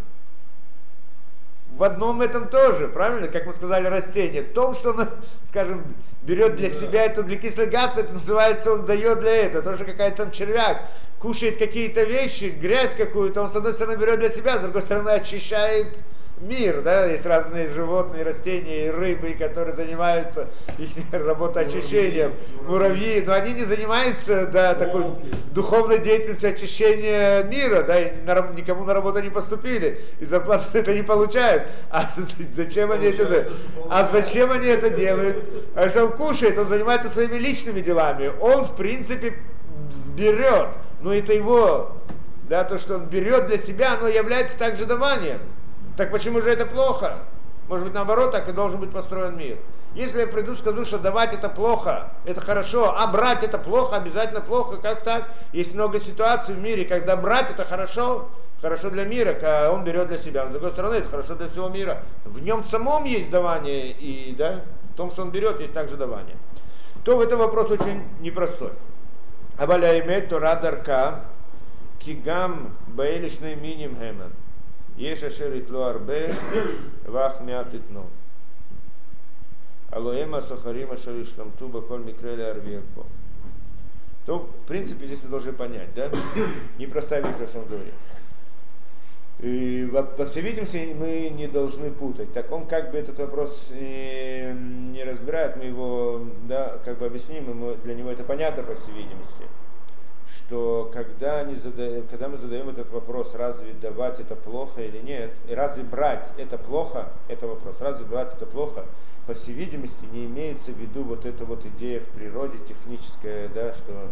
[1.81, 4.43] в одном этом тоже, правильно, как мы сказали, растение.
[4.43, 5.07] В том, что оно,
[5.43, 5.83] скажем,
[6.21, 9.63] берет для себя эту углекислый газ, это называется, он дает для этого.
[9.63, 10.83] То, что какая-то там червяк
[11.17, 15.09] кушает какие-то вещи, грязь какую-то, он с одной стороны берет для себя, с другой стороны
[15.09, 15.87] очищает
[16.41, 22.33] мир, да, есть разные животные, растения и рыбы, которые занимаются их работой очищением,
[22.67, 25.05] муравьи, но они не занимаются, да, такой
[25.51, 28.11] духовной деятельностью очищения мира, да, и
[28.55, 31.63] никому на работу не поступили, и зарплату это не получают.
[31.89, 32.09] А
[32.53, 33.51] зачем они это делают?
[33.89, 35.43] А зачем они это делают?
[35.75, 39.35] А что он кушает, он занимается своими личными делами, он, в принципе,
[40.15, 40.69] берет,
[41.01, 41.97] но это его,
[42.49, 45.39] да, то, что он берет для себя, оно является также даванием.
[46.01, 47.19] Так почему же это плохо?
[47.67, 49.59] Может быть, наоборот, так и должен быть построен мир.
[49.93, 53.97] Если я приду и скажу, что давать это плохо, это хорошо, а брать это плохо,
[53.97, 55.29] обязательно плохо, как так?
[55.53, 58.29] Есть много ситуаций в мире, когда брать это хорошо,
[58.63, 60.45] хорошо для мира, когда он берет для себя.
[60.45, 62.01] Но с другой стороны, это хорошо для всего мира.
[62.25, 64.61] В нем самом есть давание, и да,
[64.95, 66.35] в том, что он берет, есть также давание.
[67.03, 68.71] То в этом вопрос очень непростой.
[69.59, 71.25] Абаляймет Тора Дарка,
[71.99, 74.40] Кигам Баэлишный Миним Хэмэн.
[75.00, 76.26] יש אשר יתלו הרבה
[77.12, 78.04] ואך מעט יתנו.
[79.92, 83.02] הלוא הם הסוחרים אשר השתמטו בכל מקרה להרוויח פה.
[84.26, 86.10] То, в принципе, здесь мы должны понять, да?
[86.78, 87.94] Непростая вещь, что он говорит.
[89.38, 92.32] И, по всей видимости, мы не должны путать.
[92.32, 97.48] Так он как бы этот вопрос э, не разбирает, мы его, да, как бы объясним,
[97.48, 99.44] ему, для него это понятно, по всей видимости
[100.51, 102.03] что когда, они зада...
[102.09, 106.57] когда мы задаем этот вопрос, разве давать это плохо или нет, и разве брать это
[106.57, 108.83] плохо, это вопрос, разве брать это плохо,
[109.27, 113.71] по всей видимости не имеется в виду вот эта вот идея в природе техническая, да,
[113.71, 114.09] что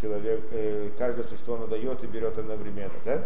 [0.00, 3.22] человек, э, каждое существо оно дает и берет одновременно, да?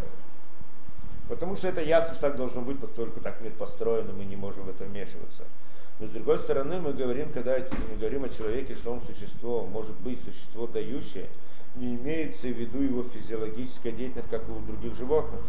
[1.29, 4.35] Потому что это ясно, что так должно быть, поскольку так мир построен, и мы не
[4.35, 5.45] можем в это вмешиваться.
[6.01, 9.95] Но с другой стороны, мы говорим, когда мы говорим о человеке, что он существо, может
[10.01, 11.27] быть существо дающее,
[11.77, 15.41] не имеется в виду его физиологическая деятельность, как у других животных.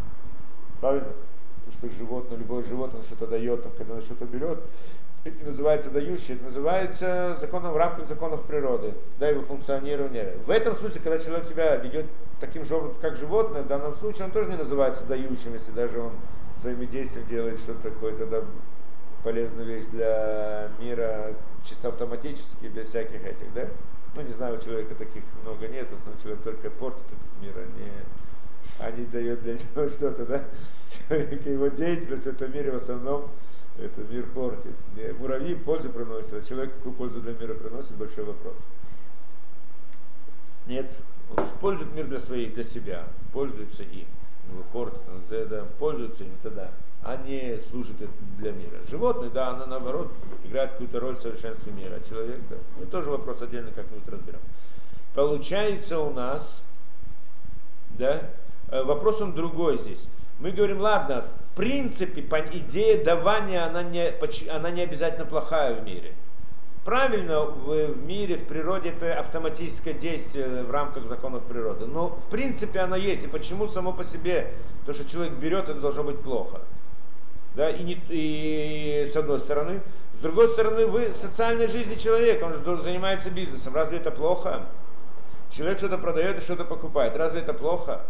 [0.80, 1.12] Правильно?
[1.64, 4.60] Потому что животное, любое животное что-то дает, там, когда оно что-то берет,
[5.24, 10.36] это не называется дающий, это называется законом в рамках законов природы, да, его функционирования.
[10.46, 12.06] В этом смысле, когда человек себя ведет
[12.40, 16.00] таким же образом, как животное, в данном случае он тоже не называется дающим, если даже
[16.00, 16.12] он
[16.54, 18.42] своими действиями делает что-то такое, тогда
[19.22, 23.66] полезную вещь для мира чисто автоматически, без всяких этих, да?
[24.14, 27.54] Ну не знаю, у человека таких много нет, в основном человек только портит этот мир,
[27.56, 27.90] а не
[28.80, 30.44] они дают для него что-то, да?
[31.08, 33.30] Человек, его деятельность в этом мире в основном
[33.78, 34.74] это мир портит.
[34.96, 38.56] Не, Муравьи пользу приносят, а человек какую пользу для мира приносит, большой вопрос.
[40.66, 40.94] Нет,
[41.30, 44.06] он использует мир для своих, для себя, пользуется им,
[44.50, 46.70] его портит, он пользуется им тогда,
[47.02, 47.96] а не служит
[48.38, 48.78] для мира.
[48.88, 50.12] Животные, да, оно наоборот
[50.44, 54.40] играет какую-то роль в совершенстве мира, а человек, да, это тоже вопрос отдельно как-нибудь разберем.
[55.14, 56.62] Получается у нас,
[57.98, 58.22] да,
[58.70, 60.06] э, вопрос он другой здесь.
[60.38, 62.22] Мы говорим, ладно, в принципе,
[62.52, 64.14] идея давания, она не,
[64.48, 66.14] она не обязательно плохая в мире.
[66.84, 71.84] Правильно, в, в мире, в природе это автоматическое действие в рамках законов природы.
[71.84, 73.24] Но в принципе оно есть.
[73.24, 74.54] И почему само по себе
[74.86, 76.60] то, что человек берет, это должно быть плохо.
[77.60, 79.82] Да, и, не, и с одной стороны.
[80.14, 83.74] С другой стороны, вы социальной жизни человека, он же занимается бизнесом.
[83.74, 84.62] Разве это плохо?
[85.50, 87.14] Человек что-то продает и что-то покупает.
[87.16, 88.00] Разве это плохо?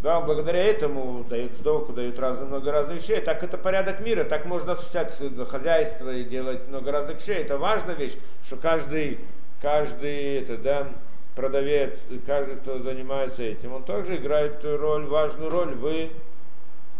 [0.00, 3.20] Да, благодаря этому дают сдоку, дают разные, много разных вещей.
[3.20, 5.12] Так это порядок мира, так можно осуществлять
[5.48, 7.42] хозяйство и делать много разных вещей.
[7.42, 8.16] Это важная вещь,
[8.46, 9.18] что каждый,
[9.60, 10.88] каждый это, да,
[11.34, 11.94] продавец,
[12.26, 16.10] каждый, кто занимается этим, он также играет роль, важную роль в,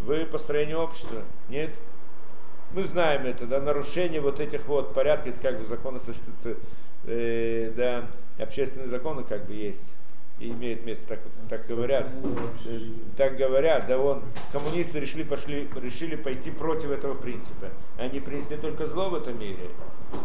[0.05, 1.23] в построении общества.
[1.49, 1.71] Нет?
[2.73, 5.99] Мы знаем это, да, нарушение вот этих вот порядков, как бы законы,
[7.07, 8.07] э, да,
[8.43, 9.91] общественные законы как бы есть
[10.41, 11.19] и имеет место, так,
[11.51, 12.07] так говорят.
[13.17, 14.23] Так говорят, да он,
[14.53, 17.69] коммунисты решили, пошли, решили пойти против этого принципа.
[17.99, 19.69] Они принесли только зло в этом мире.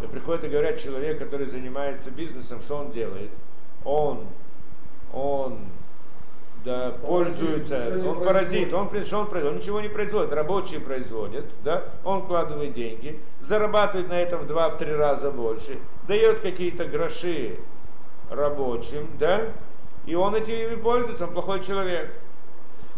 [0.01, 3.29] И приходят и говорят, человек, который занимается бизнесом, что он делает?
[3.83, 4.25] Он,
[5.13, 5.59] он
[6.65, 9.55] да, пользуется, он паразит, он, что он производит?
[9.55, 14.93] Он ничего не производит, рабочие производят, да, он вкладывает деньги, зарабатывает на этом в два-три
[14.93, 17.57] раза больше, дает какие-то гроши
[18.31, 19.41] рабочим, да,
[20.07, 22.11] и он этими пользуется, он плохой человек.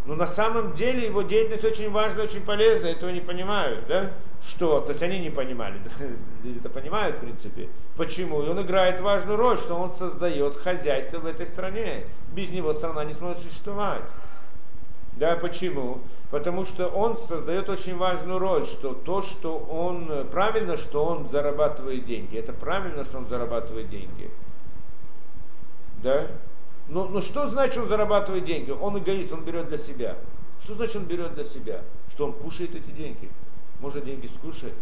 [0.06, 4.12] Но на самом деле его деятельность очень важна, очень полезна, этого не понимают, да?
[4.46, 4.82] Что?
[4.82, 5.80] То есть они не понимали,
[6.44, 7.70] люди это понимают в принципе.
[7.96, 8.44] Почему?
[8.44, 12.06] И он играет важную роль, что он создает хозяйство в этой стране.
[12.34, 14.02] Без него страна не сможет существовать.
[15.14, 16.02] Да, почему?
[16.30, 22.06] Потому что он создает очень важную роль, что то, что он, правильно, что он зарабатывает
[22.06, 22.38] деньги.
[22.38, 24.30] Это правильно, что он зарабатывает деньги.
[26.04, 26.28] Да?
[26.88, 28.72] Но, но что значит он зарабатывает деньги?
[28.72, 30.16] Он эгоист, он берет для себя.
[30.64, 31.82] Что значит он берет для себя?
[32.12, 33.30] Что он кушает эти деньги?
[33.80, 34.74] Может деньги скушает?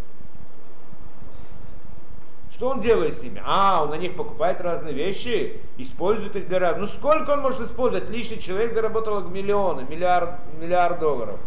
[2.52, 3.42] Что он делает с ними?
[3.46, 6.88] А, он на них покупает разные вещи, использует их для разных.
[6.88, 8.10] Ну сколько он может использовать?
[8.10, 11.38] Личный человек заработал миллионы, миллиард, миллиард долларов.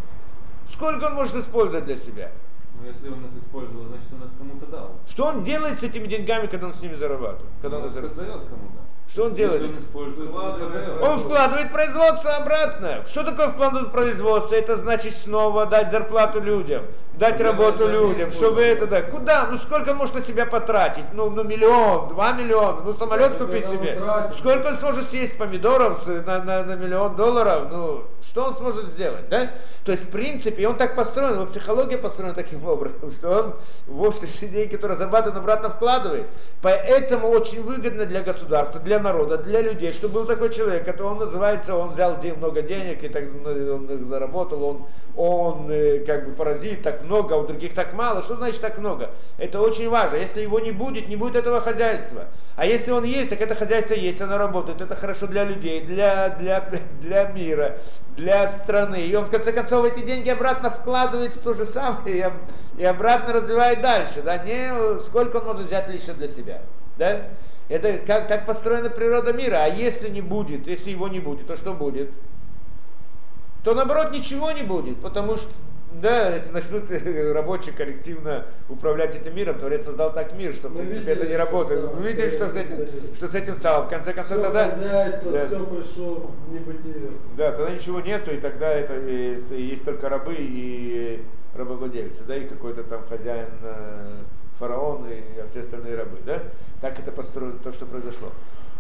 [0.71, 2.31] Сколько он может использовать для себя?
[2.79, 4.91] Ну если он их использовал, значит он их кому-то дал.
[5.09, 7.51] Что он делает с этими деньгами, когда он с ними зарабатывает?
[7.63, 8.79] Когда он, он их дает кому-то.
[9.11, 9.63] Что он делает?
[9.63, 13.05] Он, использует, он вкладывает производство обратно.
[13.09, 14.55] Что такое вкладывать производство?
[14.55, 16.85] Это значит снова дать зарплату людям,
[17.19, 19.03] дать работу людям, чтобы это да.
[19.03, 19.49] Куда?
[19.51, 21.05] Ну сколько на себя потратить?
[21.13, 23.99] Ну, ну миллион, два миллиона, ну самолет купить себе.
[24.39, 27.69] Сколько он сможет съесть помидоров на, на, на миллион долларов?
[27.71, 29.51] Ну, что он сможет сделать, да?
[29.85, 33.55] То есть, в принципе, он так построен, его психология построена таким образом, что он
[33.87, 36.27] вовсе все деньги, которые зарабатывает, обратно вкладывает.
[36.63, 41.19] Поэтому очень выгодно для государства, для народа, для людей, чтобы был такой человек, который он
[41.19, 46.35] называется, он взял много денег и так он их заработал, он, он э, как бы
[46.35, 48.23] паразит, так много, а у других так мало.
[48.23, 49.11] Что значит так много?
[49.39, 50.17] Это очень важно.
[50.17, 52.27] Если его не будет, не будет этого хозяйства.
[52.57, 54.81] А если он есть, так это хозяйство есть, оно работает.
[54.81, 57.79] Это хорошо для людей, для, для, для мира,
[58.17, 59.07] для страны.
[59.07, 62.33] И он в конце концов эти деньги обратно вкладывает в то же самое
[62.77, 64.23] и, обратно развивает дальше.
[64.23, 64.39] Да?
[64.39, 66.61] Не сколько он может взять лично для себя.
[66.99, 67.23] Да?
[67.69, 69.65] Это как, так построена природа мира.
[69.65, 72.11] А если не будет, если его не будет, то что будет?
[73.65, 75.51] То наоборот ничего не будет, потому что
[75.93, 76.85] да, если начнут
[77.35, 81.93] рабочие коллективно управлять этим миром, Творец создал так мир, что в принципе это не работает.
[81.95, 83.85] Мы видели, что с этим, что с этим стало.
[83.85, 84.71] В конце концов все тогда...
[84.71, 87.11] Хозяйство, да, все пришло в небытие.
[87.37, 91.25] да, тогда ничего нету, и тогда это есть, есть только рабы и
[91.55, 94.23] рабовладельцы, да, и какой-то там хозяин э,
[94.59, 96.43] фараон и все остальные рабы, да?
[96.81, 98.29] Так это построено, то, что произошло.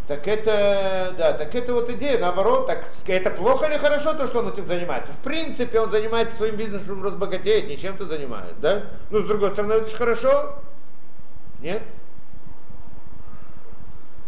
[0.08, 4.38] Так это, да, так это вот идея, наоборот, так это плохо или хорошо то, что
[4.38, 5.12] он этим занимается?
[5.12, 8.84] В принципе, он занимается своим бизнесом, чтобы разбогатеть, ничем то занимает, да?
[9.10, 10.54] Ну, с другой стороны, это же хорошо.
[11.60, 11.82] Нет?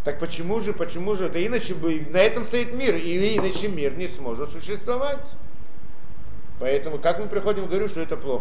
[0.04, 3.96] Так почему же, почему же это иначе бы, на этом стоит мир, и иначе мир
[3.96, 5.26] не сможет существовать.
[6.58, 8.38] Поэтому, как мы приходим, говорю, что это плохо.